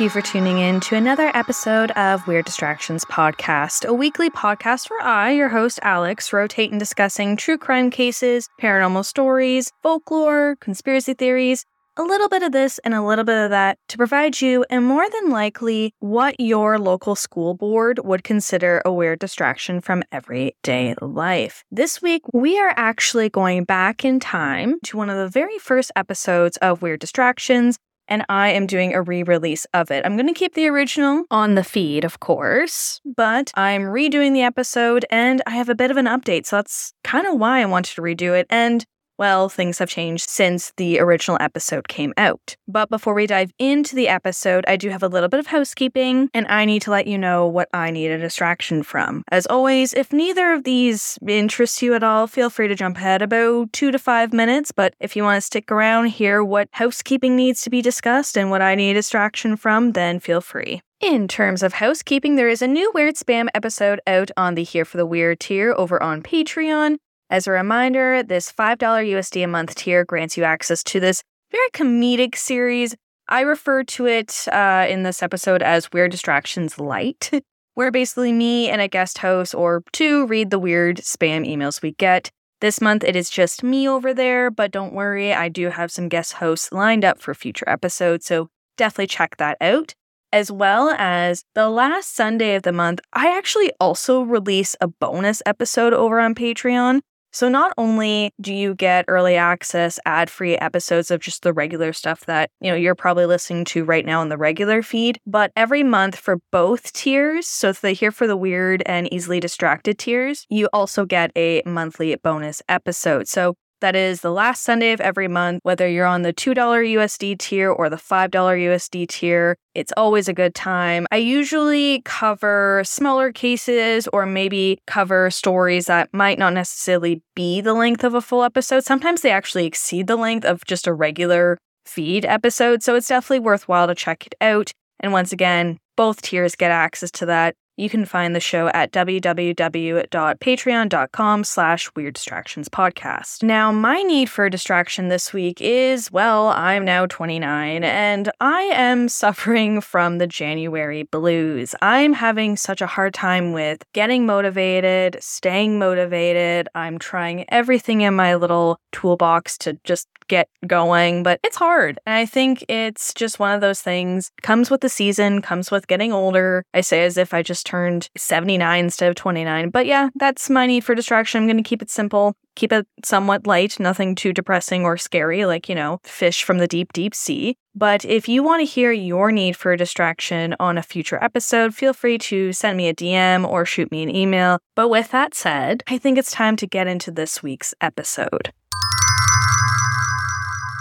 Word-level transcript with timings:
Thank 0.00 0.14
you 0.14 0.22
for 0.22 0.26
tuning 0.26 0.56
in 0.60 0.80
to 0.80 0.96
another 0.96 1.30
episode 1.34 1.90
of 1.90 2.26
Weird 2.26 2.46
Distractions 2.46 3.04
Podcast, 3.04 3.84
a 3.84 3.92
weekly 3.92 4.30
podcast 4.30 4.88
where 4.88 5.02
I, 5.02 5.32
your 5.32 5.50
host 5.50 5.78
Alex, 5.82 6.32
rotate 6.32 6.72
in 6.72 6.78
discussing 6.78 7.36
true 7.36 7.58
crime 7.58 7.90
cases, 7.90 8.48
paranormal 8.58 9.04
stories, 9.04 9.70
folklore, 9.82 10.56
conspiracy 10.58 11.12
theories, 11.12 11.66
a 11.98 12.02
little 12.02 12.30
bit 12.30 12.42
of 12.42 12.52
this 12.52 12.78
and 12.78 12.94
a 12.94 13.02
little 13.02 13.26
bit 13.26 13.44
of 13.44 13.50
that 13.50 13.76
to 13.88 13.98
provide 13.98 14.40
you, 14.40 14.64
and 14.70 14.86
more 14.86 15.06
than 15.10 15.28
likely, 15.28 15.92
what 15.98 16.40
your 16.40 16.78
local 16.78 17.14
school 17.14 17.52
board 17.52 18.00
would 18.02 18.24
consider 18.24 18.80
a 18.86 18.90
weird 18.90 19.18
distraction 19.18 19.82
from 19.82 20.02
everyday 20.10 20.94
life. 21.02 21.62
This 21.70 22.00
week, 22.00 22.22
we 22.32 22.58
are 22.58 22.72
actually 22.74 23.28
going 23.28 23.64
back 23.64 24.02
in 24.02 24.18
time 24.18 24.80
to 24.84 24.96
one 24.96 25.10
of 25.10 25.18
the 25.18 25.28
very 25.28 25.58
first 25.58 25.92
episodes 25.94 26.56
of 26.62 26.80
Weird 26.80 27.00
Distractions 27.00 27.78
and 28.10 28.24
I 28.28 28.50
am 28.50 28.66
doing 28.66 28.92
a 28.92 29.02
re 29.02 29.22
release 29.22 29.66
of 29.72 29.90
it. 29.90 30.04
I'm 30.04 30.16
going 30.16 30.26
to 30.26 30.38
keep 30.38 30.54
the 30.54 30.66
original 30.66 31.24
on 31.30 31.54
the 31.54 31.64
feed, 31.64 32.04
of 32.04 32.20
course, 32.20 33.00
but 33.04 33.52
I'm 33.54 33.82
redoing 33.82 34.32
the 34.32 34.42
episode 34.42 35.06
and 35.10 35.40
I 35.46 35.50
have 35.50 35.68
a 35.68 35.74
bit 35.74 35.90
of 35.90 35.96
an 35.96 36.06
update. 36.06 36.46
So 36.46 36.56
that's 36.56 36.92
kind 37.04 37.26
of 37.26 37.38
why 37.38 37.62
I 37.62 37.66
wanted 37.66 37.94
to 37.94 38.02
redo 38.02 38.38
it. 38.38 38.46
And 38.50 38.84
well, 39.20 39.50
things 39.50 39.78
have 39.78 39.90
changed 39.90 40.30
since 40.30 40.72
the 40.78 40.98
original 40.98 41.36
episode 41.42 41.88
came 41.88 42.14
out. 42.16 42.56
But 42.66 42.88
before 42.88 43.12
we 43.12 43.26
dive 43.26 43.52
into 43.58 43.94
the 43.94 44.08
episode, 44.08 44.64
I 44.66 44.76
do 44.76 44.88
have 44.88 45.02
a 45.02 45.08
little 45.08 45.28
bit 45.28 45.38
of 45.38 45.46
housekeeping, 45.46 46.30
and 46.32 46.46
I 46.48 46.64
need 46.64 46.80
to 46.82 46.90
let 46.90 47.06
you 47.06 47.18
know 47.18 47.46
what 47.46 47.68
I 47.74 47.90
need 47.90 48.10
a 48.10 48.16
distraction 48.16 48.82
from. 48.82 49.22
As 49.30 49.46
always, 49.46 49.92
if 49.92 50.10
neither 50.10 50.52
of 50.54 50.64
these 50.64 51.18
interests 51.28 51.82
you 51.82 51.92
at 51.94 52.02
all, 52.02 52.26
feel 52.26 52.48
free 52.48 52.66
to 52.68 52.74
jump 52.74 52.96
ahead 52.96 53.20
about 53.20 53.74
two 53.74 53.90
to 53.90 53.98
five 53.98 54.32
minutes. 54.32 54.72
But 54.72 54.94
if 55.00 55.14
you 55.14 55.22
want 55.22 55.36
to 55.36 55.42
stick 55.42 55.70
around, 55.70 56.06
hear 56.06 56.42
what 56.42 56.68
housekeeping 56.72 57.36
needs 57.36 57.60
to 57.62 57.70
be 57.70 57.82
discussed 57.82 58.38
and 58.38 58.50
what 58.50 58.62
I 58.62 58.74
need 58.74 58.92
a 58.92 58.94
distraction 58.94 59.58
from, 59.58 59.92
then 59.92 60.18
feel 60.18 60.40
free. 60.40 60.80
In 60.98 61.28
terms 61.28 61.62
of 61.62 61.74
housekeeping, 61.74 62.36
there 62.36 62.48
is 62.48 62.62
a 62.62 62.66
new 62.66 62.90
Weird 62.94 63.16
Spam 63.16 63.48
episode 63.54 64.00
out 64.06 64.30
on 64.38 64.54
the 64.54 64.64
Here 64.64 64.86
for 64.86 64.96
the 64.96 65.06
Weird 65.06 65.40
tier 65.40 65.74
over 65.76 66.02
on 66.02 66.22
Patreon. 66.22 66.96
As 67.30 67.46
a 67.46 67.52
reminder, 67.52 68.24
this 68.24 68.50
$5 68.50 68.76
USD 68.78 69.44
a 69.44 69.46
month 69.46 69.76
tier 69.76 70.04
grants 70.04 70.36
you 70.36 70.42
access 70.42 70.82
to 70.82 70.98
this 70.98 71.22
very 71.52 71.70
comedic 71.70 72.34
series. 72.36 72.96
I 73.28 73.42
refer 73.42 73.84
to 73.84 74.06
it 74.06 74.48
uh, 74.50 74.86
in 74.88 75.04
this 75.04 75.22
episode 75.22 75.62
as 75.62 75.92
Weird 75.92 76.10
Distractions 76.10 76.80
Light, 76.80 77.30
where 77.74 77.92
basically 77.92 78.32
me 78.32 78.68
and 78.68 78.80
a 78.80 78.88
guest 78.88 79.18
host 79.18 79.54
or 79.54 79.84
two 79.92 80.26
read 80.26 80.50
the 80.50 80.58
weird 80.58 80.96
spam 80.96 81.48
emails 81.48 81.82
we 81.82 81.92
get. 81.92 82.30
This 82.60 82.80
month 82.80 83.04
it 83.04 83.14
is 83.14 83.30
just 83.30 83.62
me 83.62 83.88
over 83.88 84.12
there, 84.12 84.50
but 84.50 84.72
don't 84.72 84.92
worry, 84.92 85.32
I 85.32 85.48
do 85.48 85.70
have 85.70 85.92
some 85.92 86.08
guest 86.08 86.34
hosts 86.34 86.72
lined 86.72 87.04
up 87.04 87.20
for 87.20 87.32
future 87.32 87.68
episodes, 87.68 88.26
so 88.26 88.48
definitely 88.76 89.06
check 89.06 89.36
that 89.36 89.56
out 89.60 89.94
as 90.32 90.50
well 90.50 90.90
as 90.90 91.44
the 91.54 91.68
last 91.68 92.14
Sunday 92.14 92.54
of 92.54 92.62
the 92.62 92.72
month, 92.72 93.00
I 93.12 93.36
actually 93.36 93.72
also 93.80 94.22
release 94.22 94.76
a 94.80 94.86
bonus 94.86 95.42
episode 95.44 95.92
over 95.92 96.20
on 96.20 96.34
Patreon. 96.34 97.00
So 97.32 97.48
not 97.48 97.72
only 97.78 98.32
do 98.40 98.52
you 98.52 98.74
get 98.74 99.04
early 99.08 99.36
access 99.36 99.98
ad-free 100.04 100.56
episodes 100.56 101.10
of 101.10 101.20
just 101.20 101.42
the 101.42 101.52
regular 101.52 101.92
stuff 101.92 102.26
that, 102.26 102.50
you 102.60 102.70
know, 102.70 102.76
you're 102.76 102.94
probably 102.94 103.26
listening 103.26 103.64
to 103.66 103.84
right 103.84 104.04
now 104.04 104.20
in 104.22 104.28
the 104.28 104.36
regular 104.36 104.82
feed, 104.82 105.20
but 105.26 105.52
every 105.56 105.82
month 105.82 106.16
for 106.16 106.38
both 106.50 106.92
tiers, 106.92 107.46
so 107.46 107.72
the 107.72 107.92
here 107.92 108.10
for 108.10 108.26
the 108.26 108.36
weird 108.36 108.82
and 108.84 109.12
easily 109.12 109.40
distracted 109.40 109.98
tiers, 109.98 110.46
you 110.48 110.68
also 110.72 111.04
get 111.04 111.30
a 111.36 111.62
monthly 111.64 112.14
bonus 112.16 112.62
episode. 112.68 113.28
So 113.28 113.54
that 113.80 113.96
is 113.96 114.20
the 114.20 114.30
last 114.30 114.62
Sunday 114.62 114.92
of 114.92 115.00
every 115.00 115.28
month, 115.28 115.60
whether 115.62 115.88
you're 115.88 116.06
on 116.06 116.22
the 116.22 116.32
$2 116.32 116.54
USD 116.54 117.38
tier 117.38 117.70
or 117.70 117.88
the 117.88 117.96
$5 117.96 118.30
USD 118.30 119.08
tier. 119.08 119.56
It's 119.74 119.92
always 119.96 120.28
a 120.28 120.32
good 120.32 120.54
time. 120.54 121.06
I 121.10 121.16
usually 121.16 122.02
cover 122.04 122.82
smaller 122.84 123.32
cases 123.32 124.08
or 124.12 124.26
maybe 124.26 124.78
cover 124.86 125.30
stories 125.30 125.86
that 125.86 126.12
might 126.12 126.38
not 126.38 126.52
necessarily 126.52 127.22
be 127.34 127.60
the 127.60 127.74
length 127.74 128.04
of 128.04 128.14
a 128.14 128.20
full 128.20 128.42
episode. 128.42 128.84
Sometimes 128.84 129.22
they 129.22 129.30
actually 129.30 129.66
exceed 129.66 130.06
the 130.06 130.16
length 130.16 130.44
of 130.44 130.64
just 130.64 130.86
a 130.86 130.92
regular 130.92 131.58
feed 131.86 132.24
episode. 132.24 132.82
So 132.82 132.94
it's 132.94 133.08
definitely 133.08 133.40
worthwhile 133.40 133.86
to 133.86 133.94
check 133.94 134.26
it 134.26 134.34
out. 134.40 134.72
And 135.00 135.12
once 135.12 135.32
again, 135.32 135.78
both 135.96 136.22
tiers 136.22 136.54
get 136.54 136.70
access 136.70 137.10
to 137.12 137.26
that. 137.26 137.54
You 137.80 137.88
can 137.88 138.04
find 138.04 138.36
the 138.36 138.40
show 138.40 138.68
at 138.74 138.92
www.patreon.com 138.92 141.44
slash 141.44 141.90
weird 141.96 142.12
distractions 142.12 142.68
podcast. 142.68 143.42
Now, 143.42 143.72
my 143.72 144.02
need 144.02 144.28
for 144.28 144.44
a 144.44 144.50
distraction 144.50 145.08
this 145.08 145.32
week 145.32 145.62
is, 145.62 146.12
well, 146.12 146.48
I'm 146.48 146.84
now 146.84 147.06
29 147.06 147.82
and 147.82 148.30
I 148.38 148.60
am 148.64 149.08
suffering 149.08 149.80
from 149.80 150.18
the 150.18 150.26
January 150.26 151.04
blues. 151.04 151.74
I'm 151.80 152.12
having 152.12 152.58
such 152.58 152.82
a 152.82 152.86
hard 152.86 153.14
time 153.14 153.52
with 153.52 153.82
getting 153.94 154.26
motivated, 154.26 155.16
staying 155.20 155.78
motivated. 155.78 156.68
I'm 156.74 156.98
trying 156.98 157.46
everything 157.48 158.02
in 158.02 158.12
my 158.12 158.34
little 158.34 158.78
toolbox 158.92 159.56
to 159.58 159.78
just 159.84 160.06
get 160.30 160.48
going, 160.66 161.24
but 161.24 161.40
it's 161.42 161.56
hard. 161.56 161.98
And 162.06 162.14
I 162.14 162.24
think 162.24 162.64
it's 162.68 163.12
just 163.12 163.40
one 163.40 163.52
of 163.52 163.60
those 163.60 163.80
things 163.80 164.30
comes 164.42 164.70
with 164.70 164.80
the 164.80 164.88
season, 164.88 165.42
comes 165.42 165.72
with 165.72 165.88
getting 165.88 166.12
older. 166.12 166.64
I 166.72 166.82
say 166.82 167.04
as 167.04 167.18
if 167.18 167.34
I 167.34 167.42
just 167.42 167.66
turned 167.70 168.08
79 168.16 168.84
instead 168.84 169.08
of 169.08 169.14
29. 169.14 169.70
But 169.70 169.86
yeah, 169.86 170.08
that's 170.16 170.50
my 170.50 170.66
need 170.66 170.84
for 170.84 170.94
distraction. 170.94 171.40
I'm 171.40 171.46
going 171.46 171.62
to 171.62 171.68
keep 171.68 171.82
it 171.82 171.90
simple, 171.90 172.34
keep 172.56 172.72
it 172.72 172.86
somewhat 173.04 173.46
light, 173.46 173.78
nothing 173.78 174.16
too 174.16 174.32
depressing 174.32 174.84
or 174.84 174.96
scary, 174.96 175.44
like, 175.44 175.68
you 175.68 175.76
know, 175.76 176.00
fish 176.02 176.42
from 176.42 176.58
the 176.58 176.66
deep, 176.66 176.92
deep 176.92 177.14
sea. 177.14 177.56
But 177.74 178.04
if 178.04 178.28
you 178.28 178.42
want 178.42 178.60
to 178.60 178.64
hear 178.64 178.90
your 178.90 179.30
need 179.30 179.56
for 179.56 179.72
a 179.72 179.76
distraction 179.76 180.56
on 180.58 180.76
a 180.78 180.82
future 180.82 181.22
episode, 181.22 181.72
feel 181.74 181.92
free 181.92 182.18
to 182.18 182.52
send 182.52 182.76
me 182.76 182.88
a 182.88 182.94
DM 182.94 183.48
or 183.48 183.64
shoot 183.64 183.92
me 183.92 184.02
an 184.02 184.14
email. 184.14 184.58
But 184.74 184.88
with 184.88 185.12
that 185.12 185.34
said, 185.34 185.84
I 185.86 185.96
think 185.96 186.18
it's 186.18 186.32
time 186.32 186.56
to 186.56 186.66
get 186.66 186.88
into 186.88 187.12
this 187.12 187.40
week's 187.40 187.72
episode. 187.80 188.52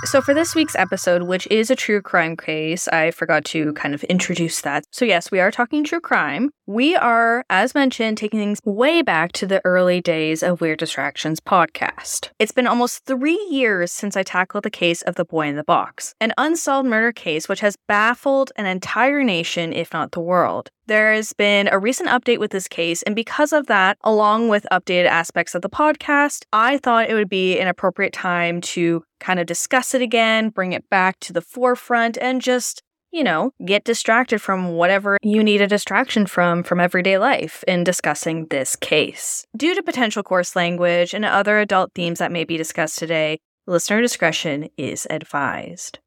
So, 0.05 0.21
for 0.21 0.33
this 0.33 0.55
week's 0.55 0.77
episode, 0.77 1.23
which 1.23 1.45
is 1.51 1.69
a 1.69 1.75
true 1.75 2.01
crime 2.01 2.37
case, 2.37 2.87
I 2.87 3.11
forgot 3.11 3.43
to 3.45 3.73
kind 3.73 3.93
of 3.93 4.01
introduce 4.05 4.61
that. 4.61 4.85
So, 4.91 5.03
yes, 5.03 5.29
we 5.29 5.41
are 5.41 5.51
talking 5.51 5.83
true 5.83 5.99
crime. 5.99 6.51
We 6.65 6.95
are, 6.95 7.43
as 7.49 7.75
mentioned, 7.75 8.17
taking 8.17 8.39
things 8.39 8.61
way 8.63 9.01
back 9.01 9.33
to 9.33 9.45
the 9.45 9.61
early 9.65 9.99
days 9.99 10.41
of 10.41 10.61
Weird 10.61 10.79
Distractions 10.79 11.41
podcast. 11.41 12.29
It's 12.39 12.53
been 12.53 12.67
almost 12.67 13.03
three 13.05 13.45
years 13.51 13.91
since 13.91 14.15
I 14.15 14.23
tackled 14.23 14.63
the 14.63 14.69
case 14.69 15.01
of 15.01 15.15
the 15.15 15.25
boy 15.25 15.47
in 15.47 15.57
the 15.57 15.65
box, 15.65 16.15
an 16.21 16.33
unsolved 16.37 16.87
murder 16.87 17.11
case 17.11 17.49
which 17.49 17.59
has 17.59 17.75
baffled 17.87 18.53
an 18.55 18.65
entire 18.65 19.21
nation, 19.21 19.73
if 19.73 19.91
not 19.91 20.13
the 20.13 20.21
world. 20.21 20.71
There's 20.89 21.33
been 21.33 21.69
a 21.71 21.77
recent 21.77 22.09
update 22.09 22.39
with 22.39 22.49
this 22.49 22.67
case, 22.67 23.03
and 23.03 23.15
because 23.15 23.53
of 23.53 23.67
that, 23.67 23.99
along 24.03 24.49
with 24.49 24.65
updated 24.71 25.05
aspects 25.05 25.53
of 25.53 25.61
the 25.61 25.69
podcast, 25.69 26.45
I 26.51 26.79
thought 26.79 27.11
it 27.11 27.13
would 27.13 27.29
be 27.29 27.59
an 27.59 27.67
appropriate 27.67 28.11
time 28.11 28.59
to 28.61 29.03
kind 29.19 29.39
of 29.39 29.45
discuss 29.45 29.93
it 29.93 30.01
again, 30.01 30.49
bring 30.49 30.73
it 30.73 30.89
back 30.89 31.19
to 31.19 31.31
the 31.31 31.41
forefront, 31.41 32.17
and 32.19 32.41
just 32.41 32.81
you 33.11 33.23
know, 33.23 33.51
get 33.65 33.83
distracted 33.83 34.39
from 34.39 34.69
whatever 34.69 35.17
you 35.21 35.43
need 35.43 35.61
a 35.61 35.67
distraction 35.67 36.25
from 36.25 36.63
from 36.63 36.79
everyday 36.79 37.19
life 37.19 37.63
in 37.67 37.83
discussing 37.83 38.47
this 38.47 38.75
case. 38.75 39.45
Due 39.55 39.75
to 39.75 39.83
potential 39.83 40.23
coarse 40.23 40.55
language 40.55 41.13
and 41.13 41.23
other 41.23 41.59
adult 41.59 41.91
themes 41.93 42.17
that 42.17 42.31
may 42.31 42.45
be 42.45 42.57
discussed 42.57 42.97
today, 42.97 43.37
listener 43.67 44.01
discretion 44.01 44.69
is 44.75 45.05
advised. 45.11 45.99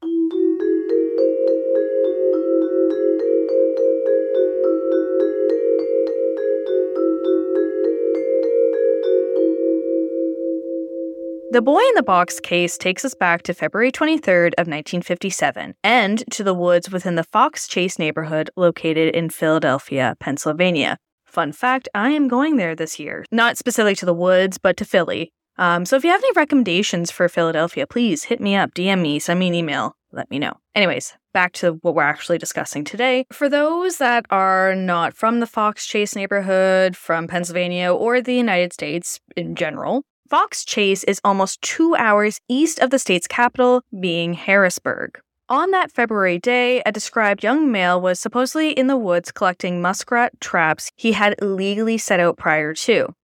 The 11.52 11.60
Boy 11.60 11.80
in 11.80 11.94
the 11.96 12.02
Box 12.02 12.40
case 12.40 12.78
takes 12.78 13.04
us 13.04 13.12
back 13.12 13.42
to 13.42 13.52
February 13.52 13.92
23rd 13.92 14.54
of 14.56 14.68
1957 14.68 15.74
and 15.84 16.24
to 16.30 16.42
the 16.42 16.54
woods 16.54 16.90
within 16.90 17.16
the 17.16 17.24
Fox 17.24 17.68
Chase 17.68 17.98
neighborhood 17.98 18.48
located 18.56 19.14
in 19.14 19.28
Philadelphia, 19.28 20.16
Pennsylvania. 20.18 20.96
Fun 21.26 21.52
fact, 21.52 21.90
I 21.94 22.08
am 22.08 22.26
going 22.26 22.56
there 22.56 22.74
this 22.74 22.98
year. 22.98 23.26
Not 23.30 23.58
specifically 23.58 23.94
to 23.96 24.06
the 24.06 24.14
woods, 24.14 24.56
but 24.56 24.78
to 24.78 24.86
Philly. 24.86 25.30
Um, 25.58 25.84
so 25.84 25.94
if 25.94 26.04
you 26.04 26.10
have 26.10 26.22
any 26.24 26.32
recommendations 26.34 27.10
for 27.10 27.28
Philadelphia, 27.28 27.86
please 27.86 28.24
hit 28.24 28.40
me 28.40 28.56
up, 28.56 28.72
DM 28.72 29.02
me, 29.02 29.18
send 29.18 29.38
me 29.38 29.48
an 29.48 29.54
email, 29.54 29.94
let 30.10 30.30
me 30.30 30.38
know. 30.38 30.54
Anyways, 30.74 31.12
back 31.34 31.52
to 31.56 31.72
what 31.82 31.94
we're 31.94 32.02
actually 32.02 32.38
discussing 32.38 32.82
today. 32.82 33.26
For 33.30 33.50
those 33.50 33.98
that 33.98 34.24
are 34.30 34.74
not 34.74 35.12
from 35.12 35.40
the 35.40 35.46
Fox 35.46 35.86
Chase 35.86 36.16
neighborhood, 36.16 36.96
from 36.96 37.26
Pennsylvania, 37.26 37.92
or 37.92 38.22
the 38.22 38.34
United 38.34 38.72
States 38.72 39.20
in 39.36 39.54
general, 39.54 40.06
Fox 40.32 40.64
Chase 40.64 41.04
is 41.04 41.20
almost 41.24 41.60
two 41.60 41.94
hours 41.96 42.40
east 42.48 42.78
of 42.78 42.88
the 42.88 42.98
state's 42.98 43.26
capital, 43.26 43.82
being 44.00 44.32
Harrisburg. 44.32 45.20
On 45.50 45.72
that 45.72 45.92
February 45.92 46.38
day, 46.38 46.80
a 46.86 46.90
described 46.90 47.44
young 47.44 47.70
male 47.70 48.00
was 48.00 48.18
supposedly 48.18 48.70
in 48.70 48.86
the 48.86 48.96
woods 48.96 49.30
collecting 49.30 49.82
muskrat 49.82 50.40
traps 50.40 50.90
he 50.96 51.12
had 51.12 51.34
illegally 51.42 51.98
set 51.98 52.18
out 52.18 52.38
prior 52.38 52.72
to. 52.72 53.14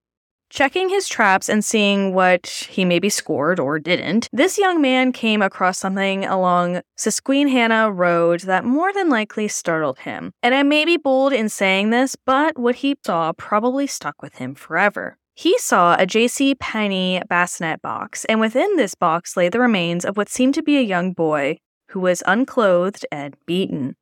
Checking 0.50 0.90
his 0.90 1.08
traps 1.08 1.49
and 1.49 1.64
seeing 1.64 2.12
what 2.12 2.46
he 2.69 2.84
maybe 2.84 3.08
scored 3.08 3.58
or 3.58 3.78
didn't, 3.78 4.28
this 4.31 4.58
young 4.58 4.82
man 4.82 5.12
came 5.12 5.40
across 5.40 5.78
something 5.78 6.26
along 6.26 6.82
Susquehanna 6.99 7.90
Road 7.90 8.40
that 8.40 8.66
more 8.66 8.93
than 8.93 9.08
likely 9.08 9.49
startled 9.49 10.00
him. 10.00 10.32
And 10.43 10.54
I 10.54 10.62
may 10.62 10.84
be 10.84 10.99
bold 10.99 11.32
in 11.32 11.49
saying 11.49 11.88
this, 11.88 12.16
but 12.16 12.58
what 12.58 12.76
he 12.76 12.96
saw 13.02 13.32
probably 13.32 13.87
stuck 13.87 14.20
with 14.20 14.34
him 14.34 14.54
forever. 14.54 15.18
He 15.38 15.56
saw 15.61 15.94
a 15.96 16.05
J.C. 16.05 16.56
Penney 16.56 17.23
bassinet 17.29 17.81
box, 17.81 18.25
and 18.25 18.40
within 18.40 18.75
this 18.75 18.96
box 18.96 19.37
lay 19.37 19.49
the 19.49 19.61
remains 19.61 20.05
of 20.05 20.17
what 20.17 20.29
seemed 20.29 20.55
to 20.55 20.64
be 20.64 20.79
a 20.79 20.82
young 20.82 21.12
boy 21.12 21.58
who 21.90 22.00
was 22.00 22.25
unclothed 22.26 23.06
and 23.12 23.37
beaten. 23.46 23.94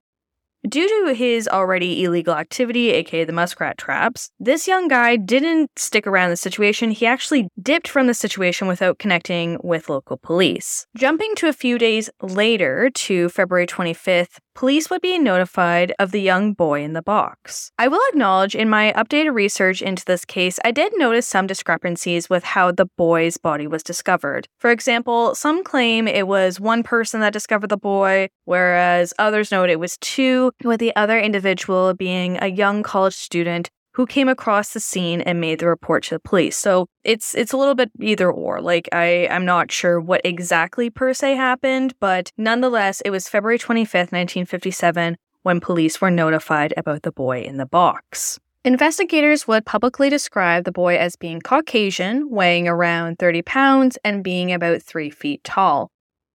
Due 0.67 0.89
to 0.89 1.13
his 1.13 1.47
already 1.47 2.03
illegal 2.03 2.33
activity, 2.33 2.89
aka 2.89 3.25
the 3.25 3.35
muskrat 3.35 3.77
traps, 3.77 4.31
this 4.41 4.67
young 4.67 4.89
guy 4.89 5.17
didn't 5.17 5.71
stick 5.77 6.07
around 6.07 6.31
the 6.31 6.39
situation. 6.39 6.91
He 6.91 7.05
actually 7.05 7.51
dipped 7.61 7.87
from 7.87 8.07
the 8.07 8.15
situation 8.15 8.67
without 8.67 8.99
connecting 8.99 9.59
with 9.63 9.91
local 9.91 10.17
police. 10.17 10.87
Jumping 10.97 11.35
to 11.35 11.49
a 11.49 11.53
few 11.53 11.77
days 11.77 12.09
later 12.23 12.89
to 12.95 13.29
February 13.29 13.67
25th, 13.67 14.39
police 14.57 14.89
would 14.89 15.03
be 15.03 15.19
notified 15.19 15.93
of 15.99 16.11
the 16.11 16.21
young 16.21 16.55
boy 16.55 16.83
in 16.83 16.95
the 16.95 17.03
box. 17.03 17.71
I 17.79 17.89
will 17.89 18.01
acknowledge 18.09 18.55
in 18.55 18.71
my 18.71 18.93
updated 18.97 19.35
research 19.35 19.83
into 19.83 20.05
this 20.07 20.25
case, 20.25 20.59
I 20.65 20.71
did 20.71 20.95
notice 20.97 21.29
some 21.29 21.47
discrepancies 21.47 22.31
with 22.31 22.43
how 22.43 22.73
the 22.73 22.87
boy's 22.97 23.37
body 23.37 23.67
was 23.67 23.83
discovered. 23.83 24.49
For 24.59 24.71
example, 24.71 25.35
some 25.35 25.63
claim 25.63 26.09
it 26.09 26.27
was 26.27 26.59
one 26.59 26.83
person 26.83 27.21
that 27.21 27.35
discovered 27.35 27.69
the 27.69 27.77
boy, 27.77 28.29
whereas 28.47 29.13
others 29.19 29.53
note 29.53 29.69
it 29.69 29.79
was 29.79 29.99
two, 29.99 30.53
with 30.65 30.81
the 30.81 30.97
other 30.97 31.21
individual 31.21 31.93
being 31.93 32.39
a 32.41 32.49
young 32.49 32.83
college 32.83 33.15
student 33.15 33.71
who 33.97 34.07
came 34.07 34.29
across 34.29 34.75
the 34.75 34.81
scene 34.81 35.23
and 35.23 35.41
made 35.41 35.59
the 35.59 35.67
report 35.67 36.03
to 36.05 36.15
the 36.15 36.21
police. 36.21 36.55
So 36.55 36.87
it's 37.03 37.35
it's 37.35 37.55
a 37.55 37.57
little 37.57 37.75
bit 37.75 37.91
either 37.99 38.31
or. 38.31 38.61
Like 38.61 38.91
I 38.93 39.27
I'm 39.31 39.47
not 39.47 39.73
sure 39.73 39.99
what 39.99 40.21
exactly 40.23 40.91
per 40.91 41.15
se 41.15 41.35
happened, 41.35 41.95
but 41.99 42.31
nonetheless, 42.37 43.01
it 43.01 43.11
was 43.11 43.27
February 43.27 43.59
25th, 43.59 44.13
1957 44.13 45.17
when 45.45 45.61
police 45.61 45.99
were 45.99 46.11
notified 46.11 46.75
about 46.77 47.05
the 47.05 47.13
boy 47.13 47.41
in 47.41 47.57
the 47.57 47.65
box. 47.65 48.39
Investigators 48.65 49.49
would 49.49 49.65
publicly 49.65 50.11
describe 50.11 50.65
the 50.65 50.73
boy 50.73 50.97
as 50.97 51.17
being 51.17 51.41
Caucasian, 51.41 52.29
weighing 52.29 52.69
around 52.69 53.19
30 53.19 53.43
pounds, 53.43 53.97
and 54.05 54.25
being 54.25 54.53
about 54.53 54.83
3 54.83 55.09
feet 55.09 55.43
tall. 55.45 55.91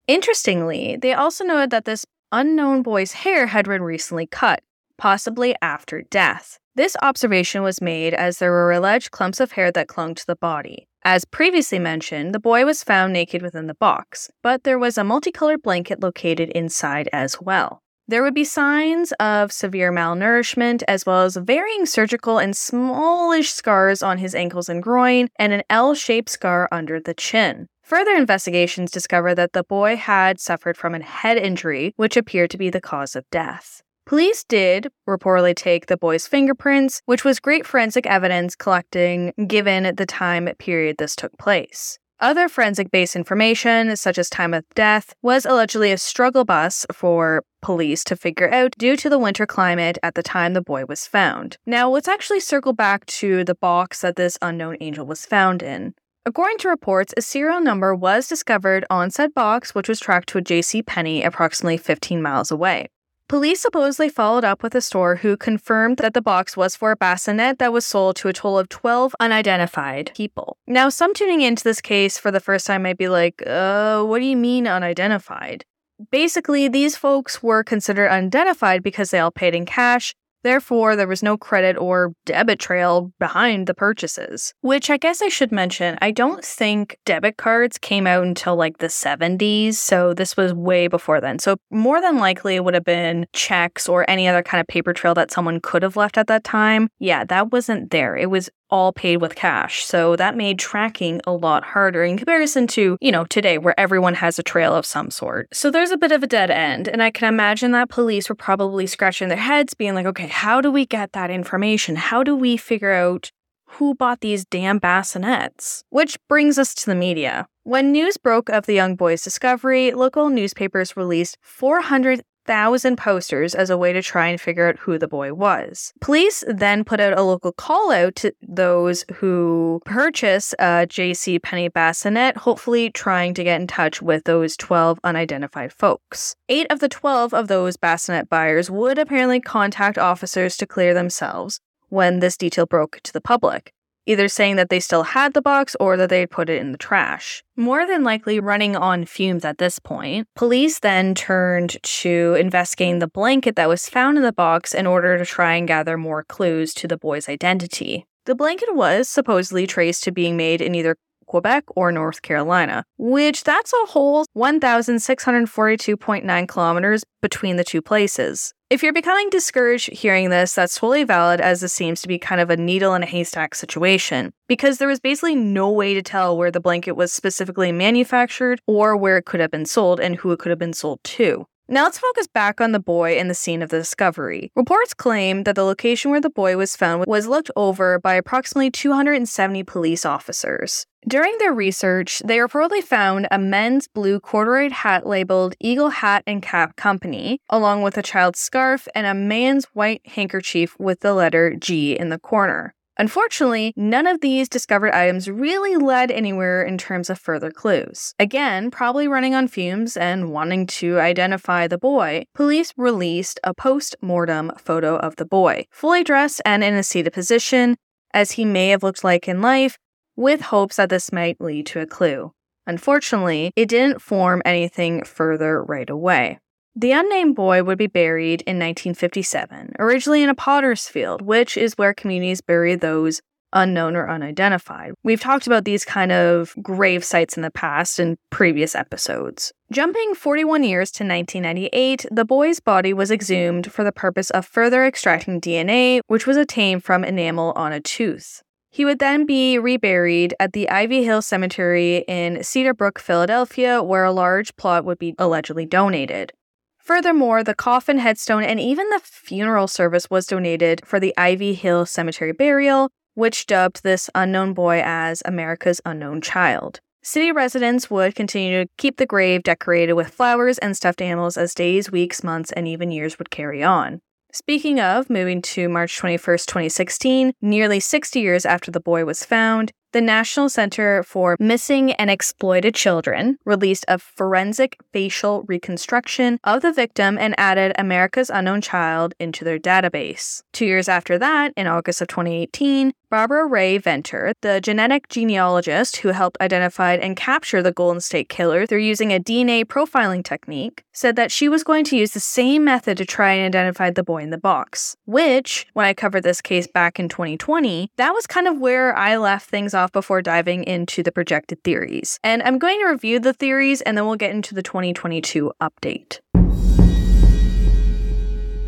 Interestingly, 0.06 0.96
they 0.96 1.12
also 1.12 1.44
noted 1.44 1.70
that 1.70 1.84
this 1.84 2.06
unknown 2.32 2.82
boy's 2.82 3.12
hair 3.12 3.48
had 3.48 3.66
been 3.66 3.82
recently 3.82 4.26
cut, 4.26 4.62
possibly 4.96 5.56
after 5.60 6.02
death. 6.02 6.59
This 6.76 6.96
observation 7.02 7.62
was 7.62 7.82
made 7.82 8.14
as 8.14 8.38
there 8.38 8.52
were 8.52 8.70
alleged 8.70 9.10
clumps 9.10 9.40
of 9.40 9.52
hair 9.52 9.72
that 9.72 9.88
clung 9.88 10.14
to 10.14 10.26
the 10.26 10.36
body. 10.36 10.86
As 11.02 11.24
previously 11.24 11.78
mentioned, 11.78 12.32
the 12.32 12.38
boy 12.38 12.64
was 12.64 12.84
found 12.84 13.12
naked 13.12 13.42
within 13.42 13.66
the 13.66 13.74
box, 13.74 14.30
but 14.42 14.62
there 14.62 14.78
was 14.78 14.96
a 14.96 15.04
multicolored 15.04 15.62
blanket 15.62 16.00
located 16.00 16.50
inside 16.50 17.08
as 17.12 17.40
well. 17.40 17.80
There 18.06 18.22
would 18.22 18.34
be 18.34 18.44
signs 18.44 19.12
of 19.20 19.52
severe 19.52 19.92
malnourishment, 19.92 20.82
as 20.88 21.06
well 21.06 21.22
as 21.22 21.36
varying 21.36 21.86
surgical 21.86 22.38
and 22.38 22.56
smallish 22.56 23.52
scars 23.52 24.02
on 24.02 24.18
his 24.18 24.34
ankles 24.34 24.68
and 24.68 24.82
groin, 24.82 25.28
and 25.36 25.52
an 25.52 25.62
L 25.70 25.94
shaped 25.94 26.28
scar 26.28 26.68
under 26.70 27.00
the 27.00 27.14
chin. 27.14 27.66
Further 27.84 28.12
investigations 28.12 28.90
discovered 28.90 29.34
that 29.36 29.52
the 29.52 29.64
boy 29.64 29.96
had 29.96 30.38
suffered 30.40 30.76
from 30.76 30.94
a 30.94 31.02
head 31.02 31.36
injury, 31.36 31.92
which 31.96 32.16
appeared 32.16 32.50
to 32.50 32.58
be 32.58 32.70
the 32.70 32.80
cause 32.80 33.16
of 33.16 33.28
death. 33.30 33.82
Police 34.10 34.42
did 34.42 34.88
reportedly 35.08 35.54
take 35.54 35.86
the 35.86 35.96
boy's 35.96 36.26
fingerprints, 36.26 37.00
which 37.06 37.24
was 37.24 37.38
great 37.38 37.64
forensic 37.64 38.06
evidence 38.06 38.56
collecting 38.56 39.32
given 39.46 39.94
the 39.94 40.04
time 40.04 40.48
period 40.58 40.96
this 40.98 41.14
took 41.14 41.38
place. 41.38 41.96
Other 42.18 42.48
forensic 42.48 42.90
based 42.90 43.14
information, 43.14 43.94
such 43.96 44.18
as 44.18 44.28
time 44.28 44.52
of 44.52 44.64
death, 44.74 45.14
was 45.22 45.46
allegedly 45.46 45.92
a 45.92 45.96
struggle 45.96 46.44
bus 46.44 46.84
for 46.92 47.44
police 47.62 48.02
to 48.02 48.16
figure 48.16 48.52
out 48.52 48.74
due 48.78 48.96
to 48.96 49.08
the 49.08 49.16
winter 49.16 49.46
climate 49.46 49.96
at 50.02 50.16
the 50.16 50.24
time 50.24 50.54
the 50.54 50.60
boy 50.60 50.86
was 50.86 51.06
found. 51.06 51.56
Now, 51.64 51.88
let's 51.88 52.08
actually 52.08 52.40
circle 52.40 52.72
back 52.72 53.06
to 53.20 53.44
the 53.44 53.54
box 53.54 54.00
that 54.00 54.16
this 54.16 54.36
unknown 54.42 54.76
angel 54.80 55.06
was 55.06 55.24
found 55.24 55.62
in. 55.62 55.94
According 56.26 56.58
to 56.58 56.68
reports, 56.68 57.14
a 57.16 57.22
serial 57.22 57.60
number 57.60 57.94
was 57.94 58.26
discovered 58.26 58.84
on 58.90 59.12
said 59.12 59.34
box, 59.34 59.72
which 59.72 59.88
was 59.88 60.00
tracked 60.00 60.30
to 60.30 60.38
a 60.38 60.42
J.C. 60.42 60.82
Penney 60.82 61.22
approximately 61.22 61.76
15 61.76 62.20
miles 62.20 62.50
away. 62.50 62.88
Police 63.30 63.60
supposedly 63.60 64.08
followed 64.08 64.42
up 64.42 64.60
with 64.60 64.74
a 64.74 64.80
store 64.80 65.14
who 65.14 65.36
confirmed 65.36 65.98
that 65.98 66.14
the 66.14 66.20
box 66.20 66.56
was 66.56 66.74
for 66.74 66.90
a 66.90 66.96
bassinet 66.96 67.60
that 67.60 67.72
was 67.72 67.86
sold 67.86 68.16
to 68.16 68.26
a 68.26 68.32
total 68.32 68.58
of 68.58 68.68
12 68.68 69.14
unidentified 69.20 70.10
people. 70.16 70.56
Now, 70.66 70.88
some 70.88 71.14
tuning 71.14 71.40
into 71.40 71.62
this 71.62 71.80
case 71.80 72.18
for 72.18 72.32
the 72.32 72.40
first 72.40 72.66
time 72.66 72.82
might 72.82 72.98
be 72.98 73.08
like, 73.08 73.40
uh, 73.46 74.02
what 74.02 74.18
do 74.18 74.24
you 74.24 74.36
mean 74.36 74.66
unidentified? 74.66 75.64
Basically, 76.10 76.66
these 76.66 76.96
folks 76.96 77.40
were 77.40 77.62
considered 77.62 78.10
unidentified 78.10 78.82
because 78.82 79.12
they 79.12 79.20
all 79.20 79.30
paid 79.30 79.54
in 79.54 79.64
cash 79.64 80.12
Therefore, 80.42 80.96
there 80.96 81.06
was 81.06 81.22
no 81.22 81.36
credit 81.36 81.76
or 81.76 82.12
debit 82.24 82.58
trail 82.58 83.12
behind 83.18 83.66
the 83.66 83.74
purchases. 83.74 84.54
Which 84.60 84.90
I 84.90 84.96
guess 84.96 85.20
I 85.22 85.28
should 85.28 85.52
mention, 85.52 85.98
I 86.00 86.10
don't 86.10 86.44
think 86.44 86.98
debit 87.04 87.36
cards 87.36 87.78
came 87.78 88.06
out 88.06 88.24
until 88.24 88.56
like 88.56 88.78
the 88.78 88.86
70s, 88.86 89.74
so 89.74 90.14
this 90.14 90.36
was 90.36 90.54
way 90.54 90.88
before 90.88 91.20
then. 91.20 91.38
So, 91.38 91.56
more 91.70 92.00
than 92.00 92.18
likely, 92.18 92.56
it 92.56 92.64
would 92.64 92.74
have 92.74 92.84
been 92.84 93.26
checks 93.32 93.88
or 93.88 94.08
any 94.08 94.28
other 94.28 94.42
kind 94.42 94.60
of 94.60 94.66
paper 94.66 94.92
trail 94.92 95.14
that 95.14 95.30
someone 95.30 95.60
could 95.60 95.82
have 95.82 95.96
left 95.96 96.16
at 96.18 96.26
that 96.28 96.44
time. 96.44 96.88
Yeah, 96.98 97.24
that 97.24 97.52
wasn't 97.52 97.90
there. 97.90 98.16
It 98.16 98.30
was 98.30 98.50
all 98.70 98.92
paid 98.92 99.18
with 99.18 99.34
cash. 99.34 99.84
So 99.84 100.16
that 100.16 100.36
made 100.36 100.58
tracking 100.58 101.20
a 101.26 101.32
lot 101.32 101.64
harder 101.64 102.04
in 102.04 102.16
comparison 102.16 102.66
to, 102.68 102.96
you 103.00 103.12
know, 103.12 103.24
today 103.24 103.58
where 103.58 103.78
everyone 103.78 104.14
has 104.14 104.38
a 104.38 104.42
trail 104.42 104.74
of 104.74 104.86
some 104.86 105.10
sort. 105.10 105.48
So 105.52 105.70
there's 105.70 105.90
a 105.90 105.96
bit 105.96 106.12
of 106.12 106.22
a 106.22 106.26
dead 106.26 106.50
end. 106.50 106.88
And 106.88 107.02
I 107.02 107.10
can 107.10 107.28
imagine 107.28 107.72
that 107.72 107.88
police 107.90 108.28
were 108.28 108.34
probably 108.34 108.86
scratching 108.86 109.28
their 109.28 109.36
heads, 109.36 109.74
being 109.74 109.94
like, 109.94 110.06
okay, 110.06 110.28
how 110.28 110.60
do 110.60 110.70
we 110.70 110.86
get 110.86 111.12
that 111.12 111.30
information? 111.30 111.96
How 111.96 112.22
do 112.22 112.34
we 112.34 112.56
figure 112.56 112.92
out 112.92 113.30
who 113.64 113.94
bought 113.94 114.20
these 114.20 114.44
damn 114.44 114.80
bassinets? 114.80 115.84
Which 115.90 116.18
brings 116.28 116.58
us 116.58 116.74
to 116.74 116.86
the 116.86 116.94
media. 116.94 117.46
When 117.62 117.92
news 117.92 118.16
broke 118.16 118.48
of 118.48 118.66
the 118.66 118.74
young 118.74 118.96
boy's 118.96 119.22
discovery, 119.22 119.92
local 119.92 120.28
newspapers 120.28 120.96
released 120.96 121.38
400 121.42 122.22
thousand 122.50 122.96
posters 122.96 123.54
as 123.54 123.70
a 123.70 123.78
way 123.78 123.92
to 123.92 124.02
try 124.02 124.26
and 124.26 124.40
figure 124.40 124.68
out 124.68 124.76
who 124.80 124.98
the 124.98 125.06
boy 125.06 125.32
was. 125.32 125.92
Police 126.00 126.42
then 126.48 126.82
put 126.82 126.98
out 126.98 127.16
a 127.16 127.22
local 127.22 127.52
call 127.52 127.92
out 127.92 128.16
to 128.16 128.32
those 128.42 129.04
who 129.14 129.80
purchase 129.84 130.52
a 130.58 130.84
J.C. 130.84 131.38
Penney 131.38 131.68
bassinet, 131.68 132.38
hopefully 132.38 132.90
trying 132.90 133.34
to 133.34 133.44
get 133.44 133.60
in 133.60 133.68
touch 133.68 134.02
with 134.02 134.24
those 134.24 134.56
12 134.56 134.98
unidentified 135.04 135.72
folks. 135.72 136.34
Eight 136.48 136.66
of 136.70 136.80
the 136.80 136.88
12 136.88 137.32
of 137.32 137.46
those 137.46 137.76
bassinet 137.76 138.28
buyers 138.28 138.68
would 138.68 138.98
apparently 138.98 139.40
contact 139.40 139.96
officers 139.96 140.56
to 140.56 140.66
clear 140.66 140.92
themselves 140.92 141.60
when 141.88 142.18
this 142.18 142.36
detail 142.36 142.66
broke 142.66 142.98
to 143.04 143.12
the 143.12 143.20
public 143.20 143.72
either 144.10 144.28
saying 144.28 144.56
that 144.56 144.68
they 144.68 144.80
still 144.80 145.04
had 145.04 145.32
the 145.34 145.42
box 145.42 145.76
or 145.78 145.96
that 145.96 146.08
they 146.08 146.26
put 146.26 146.50
it 146.50 146.60
in 146.60 146.72
the 146.72 146.78
trash. 146.78 147.44
More 147.56 147.86
than 147.86 148.02
likely 148.02 148.40
running 148.40 148.74
on 148.74 149.04
fumes 149.04 149.44
at 149.44 149.58
this 149.58 149.78
point, 149.78 150.26
police 150.34 150.80
then 150.80 151.14
turned 151.14 151.76
to 151.82 152.36
investigating 152.38 152.98
the 152.98 153.06
blanket 153.06 153.54
that 153.56 153.68
was 153.68 153.88
found 153.88 154.16
in 154.16 154.24
the 154.24 154.32
box 154.32 154.74
in 154.74 154.86
order 154.86 155.16
to 155.16 155.24
try 155.24 155.54
and 155.54 155.68
gather 155.68 155.96
more 155.96 156.24
clues 156.24 156.74
to 156.74 156.88
the 156.88 156.98
boy's 156.98 157.28
identity. 157.28 158.04
The 158.26 158.34
blanket 158.34 158.74
was 158.74 159.08
supposedly 159.08 159.66
traced 159.66 160.04
to 160.04 160.12
being 160.12 160.36
made 160.36 160.60
in 160.60 160.74
either 160.74 160.96
Quebec 161.26 161.64
or 161.76 161.92
North 161.92 162.22
Carolina, 162.22 162.84
which 162.98 163.44
that's 163.44 163.72
a 163.72 163.86
whole 163.86 164.26
1,642.9 164.36 166.48
kilometers 166.48 167.04
between 167.22 167.56
the 167.56 167.64
two 167.64 167.80
places. 167.80 168.52
If 168.70 168.84
you're 168.84 168.92
becoming 168.92 169.30
discouraged 169.30 169.90
hearing 169.90 170.30
this, 170.30 170.54
that's 170.54 170.76
totally 170.78 171.02
valid 171.02 171.40
as 171.40 171.60
this 171.60 171.72
seems 171.72 172.00
to 172.02 172.08
be 172.08 172.20
kind 172.20 172.40
of 172.40 172.50
a 172.50 172.56
needle 172.56 172.94
in 172.94 173.02
a 173.02 173.06
haystack 173.06 173.56
situation, 173.56 174.32
because 174.46 174.78
there 174.78 174.86
was 174.86 175.00
basically 175.00 175.34
no 175.34 175.68
way 175.68 175.92
to 175.92 176.02
tell 176.02 176.38
where 176.38 176.52
the 176.52 176.60
blanket 176.60 176.92
was 176.92 177.12
specifically 177.12 177.72
manufactured 177.72 178.60
or 178.68 178.96
where 178.96 179.16
it 179.16 179.24
could 179.24 179.40
have 179.40 179.50
been 179.50 179.66
sold 179.66 179.98
and 179.98 180.14
who 180.14 180.30
it 180.30 180.38
could 180.38 180.50
have 180.50 180.58
been 180.60 180.72
sold 180.72 181.00
to. 181.02 181.46
Now 181.66 181.82
let's 181.82 181.98
focus 181.98 182.28
back 182.28 182.60
on 182.60 182.70
the 182.70 182.78
boy 182.78 183.18
and 183.18 183.28
the 183.28 183.34
scene 183.34 183.60
of 183.60 183.70
the 183.70 183.78
discovery. 183.78 184.52
Reports 184.54 184.94
claim 184.94 185.42
that 185.44 185.56
the 185.56 185.64
location 185.64 186.12
where 186.12 186.20
the 186.20 186.30
boy 186.30 186.56
was 186.56 186.76
found 186.76 187.06
was 187.06 187.26
looked 187.26 187.50
over 187.56 187.98
by 187.98 188.14
approximately 188.14 188.70
270 188.70 189.64
police 189.64 190.06
officers. 190.06 190.86
During 191.08 191.38
their 191.38 191.54
research, 191.54 192.20
they 192.26 192.36
reportedly 192.36 192.82
found 192.82 193.26
a 193.30 193.38
men's 193.38 193.88
blue 193.88 194.20
corduroy 194.20 194.68
hat 194.68 195.06
labeled 195.06 195.54
Eagle 195.58 195.88
Hat 195.88 196.22
and 196.26 196.42
Cap 196.42 196.76
Company, 196.76 197.40
along 197.48 197.82
with 197.82 197.96
a 197.96 198.02
child's 198.02 198.38
scarf 198.38 198.86
and 198.94 199.06
a 199.06 199.14
man's 199.14 199.64
white 199.72 200.02
handkerchief 200.04 200.78
with 200.78 201.00
the 201.00 201.14
letter 201.14 201.54
G 201.54 201.98
in 201.98 202.10
the 202.10 202.18
corner. 202.18 202.74
Unfortunately, 202.98 203.72
none 203.76 204.06
of 204.06 204.20
these 204.20 204.46
discovered 204.46 204.92
items 204.92 205.30
really 205.30 205.74
led 205.76 206.10
anywhere 206.10 206.62
in 206.62 206.76
terms 206.76 207.08
of 207.08 207.18
further 207.18 207.50
clues. 207.50 208.12
Again, 208.18 208.70
probably 208.70 209.08
running 209.08 209.34
on 209.34 209.48
fumes 209.48 209.96
and 209.96 210.30
wanting 210.30 210.66
to 210.66 211.00
identify 211.00 211.66
the 211.66 211.78
boy, 211.78 212.24
police 212.34 212.74
released 212.76 213.40
a 213.42 213.54
post 213.54 213.96
mortem 214.02 214.52
photo 214.58 214.96
of 214.96 215.16
the 215.16 215.24
boy, 215.24 215.64
fully 215.70 216.04
dressed 216.04 216.42
and 216.44 216.62
in 216.62 216.74
a 216.74 216.82
seated 216.82 217.14
position, 217.14 217.76
as 218.12 218.32
he 218.32 218.44
may 218.44 218.68
have 218.68 218.82
looked 218.82 219.02
like 219.02 219.26
in 219.26 219.40
life, 219.40 219.78
with 220.20 220.42
hopes 220.42 220.76
that 220.76 220.90
this 220.90 221.12
might 221.12 221.40
lead 221.40 221.66
to 221.66 221.80
a 221.80 221.86
clue. 221.86 222.32
Unfortunately, 222.66 223.52
it 223.56 223.68
didn't 223.68 224.02
form 224.02 224.42
anything 224.44 225.02
further 225.02 225.64
right 225.64 225.90
away. 225.90 226.38
The 226.76 226.92
unnamed 226.92 227.34
boy 227.34 227.64
would 227.64 227.78
be 227.78 227.88
buried 227.88 228.42
in 228.42 228.56
1957, 228.56 229.74
originally 229.78 230.22
in 230.22 230.28
a 230.28 230.34
potter's 230.34 230.86
field, 230.86 231.22
which 231.22 231.56
is 231.56 231.74
where 231.74 231.92
communities 231.92 232.40
bury 232.40 232.76
those 232.76 233.20
unknown 233.52 233.96
or 233.96 234.08
unidentified. 234.08 234.92
We've 235.02 235.20
talked 235.20 235.46
about 235.46 235.64
these 235.64 235.84
kind 235.84 236.12
of 236.12 236.54
grave 236.62 237.04
sites 237.04 237.36
in 237.36 237.42
the 237.42 237.50
past 237.50 237.98
in 237.98 238.16
previous 238.30 238.74
episodes. 238.74 239.52
Jumping 239.72 240.14
41 240.14 240.62
years 240.62 240.90
to 240.92 241.04
1998, 241.04 242.06
the 242.10 242.24
boy's 242.24 242.60
body 242.60 242.92
was 242.92 243.10
exhumed 243.10 243.72
for 243.72 243.82
the 243.82 243.92
purpose 243.92 244.30
of 244.30 244.46
further 244.46 244.84
extracting 244.84 245.40
DNA, 245.40 246.00
which 246.06 246.26
was 246.26 246.36
obtained 246.36 246.84
from 246.84 247.04
enamel 247.04 247.52
on 247.56 247.72
a 247.72 247.80
tooth. 247.80 248.42
He 248.72 248.84
would 248.84 249.00
then 249.00 249.26
be 249.26 249.58
reburied 249.58 250.32
at 250.38 250.52
the 250.52 250.70
Ivy 250.70 251.02
Hill 251.02 251.22
Cemetery 251.22 252.04
in 252.06 252.36
Cedarbrook, 252.36 252.98
Philadelphia, 252.98 253.82
where 253.82 254.04
a 254.04 254.12
large 254.12 254.54
plot 254.54 254.84
would 254.84 254.98
be 254.98 255.14
allegedly 255.18 255.66
donated. 255.66 256.32
Furthermore, 256.78 257.42
the 257.42 257.54
coffin, 257.54 257.98
headstone, 257.98 258.44
and 258.44 258.60
even 258.60 258.88
the 258.90 259.00
funeral 259.02 259.66
service 259.66 260.08
was 260.08 260.26
donated 260.26 260.82
for 260.86 261.00
the 261.00 261.12
Ivy 261.16 261.54
Hill 261.54 261.84
Cemetery 261.84 262.32
burial, 262.32 262.90
which 263.14 263.46
dubbed 263.46 263.82
this 263.82 264.08
unknown 264.14 264.54
boy 264.54 264.80
as 264.84 265.20
America's 265.24 265.80
unknown 265.84 266.20
child. 266.20 266.80
City 267.02 267.32
residents 267.32 267.90
would 267.90 268.14
continue 268.14 268.62
to 268.62 268.70
keep 268.76 268.98
the 268.98 269.06
grave 269.06 269.42
decorated 269.42 269.94
with 269.94 270.10
flowers 270.10 270.58
and 270.58 270.76
stuffed 270.76 271.02
animals 271.02 271.36
as 271.36 271.54
days, 271.54 271.90
weeks, 271.90 272.22
months, 272.22 272.52
and 272.52 272.68
even 272.68 272.92
years 272.92 273.18
would 273.18 273.30
carry 273.30 273.64
on. 273.64 274.00
Speaking 274.32 274.78
of 274.78 275.10
moving 275.10 275.42
to 275.42 275.68
March 275.68 276.00
21st, 276.00 276.46
2016, 276.46 277.32
nearly 277.42 277.80
60 277.80 278.20
years 278.20 278.46
after 278.46 278.70
the 278.70 278.78
boy 278.78 279.04
was 279.04 279.24
found, 279.24 279.72
the 279.92 280.00
National 280.00 280.48
Center 280.48 281.02
for 281.02 281.36
Missing 281.40 281.92
and 281.94 282.10
Exploited 282.10 282.74
Children 282.74 283.38
released 283.44 283.84
a 283.88 283.98
forensic 283.98 284.76
facial 284.92 285.42
reconstruction 285.48 286.38
of 286.44 286.62
the 286.62 286.72
victim 286.72 287.18
and 287.18 287.34
added 287.38 287.72
America's 287.76 288.30
Unknown 288.30 288.60
Child 288.60 289.14
into 289.18 289.44
their 289.44 289.58
database. 289.58 290.42
Two 290.52 290.66
years 290.66 290.88
after 290.88 291.18
that, 291.18 291.52
in 291.56 291.66
August 291.66 292.00
of 292.00 292.08
2018, 292.08 292.92
Barbara 293.10 293.44
Rae-Venter, 293.44 294.34
the 294.40 294.60
genetic 294.60 295.08
genealogist 295.08 295.96
who 295.96 296.10
helped 296.10 296.40
identify 296.40 296.94
and 296.94 297.16
capture 297.16 297.60
the 297.60 297.72
Golden 297.72 298.00
State 298.00 298.28
Killer 298.28 298.66
through 298.66 298.78
using 298.78 299.12
a 299.12 299.18
DNA 299.18 299.64
profiling 299.64 300.22
technique, 300.22 300.84
said 300.92 301.16
that 301.16 301.32
she 301.32 301.48
was 301.48 301.64
going 301.64 301.84
to 301.86 301.96
use 301.96 302.12
the 302.12 302.20
same 302.20 302.62
method 302.62 302.96
to 302.98 303.04
try 303.04 303.32
and 303.32 303.52
identify 303.52 303.90
the 303.90 304.04
boy 304.04 304.22
in 304.22 304.30
the 304.30 304.38
box. 304.38 304.96
Which, 305.06 305.66
when 305.72 305.86
I 305.86 305.92
covered 305.92 306.22
this 306.22 306.40
case 306.40 306.68
back 306.68 307.00
in 307.00 307.08
2020, 307.08 307.90
that 307.96 308.14
was 308.14 308.28
kind 308.28 308.46
of 308.46 308.60
where 308.60 308.96
I 308.96 309.16
left 309.16 309.50
things 309.50 309.74
off 309.80 309.92
before 309.92 310.22
diving 310.22 310.64
into 310.64 311.02
the 311.02 311.10
projected 311.12 311.64
theories. 311.64 312.18
And 312.22 312.42
I'm 312.42 312.58
going 312.58 312.78
to 312.80 312.86
review 312.86 313.18
the 313.18 313.32
theories 313.32 313.80
and 313.80 313.96
then 313.96 314.06
we'll 314.06 314.16
get 314.16 314.30
into 314.30 314.54
the 314.54 314.62
2022 314.62 315.52
update. 315.60 316.20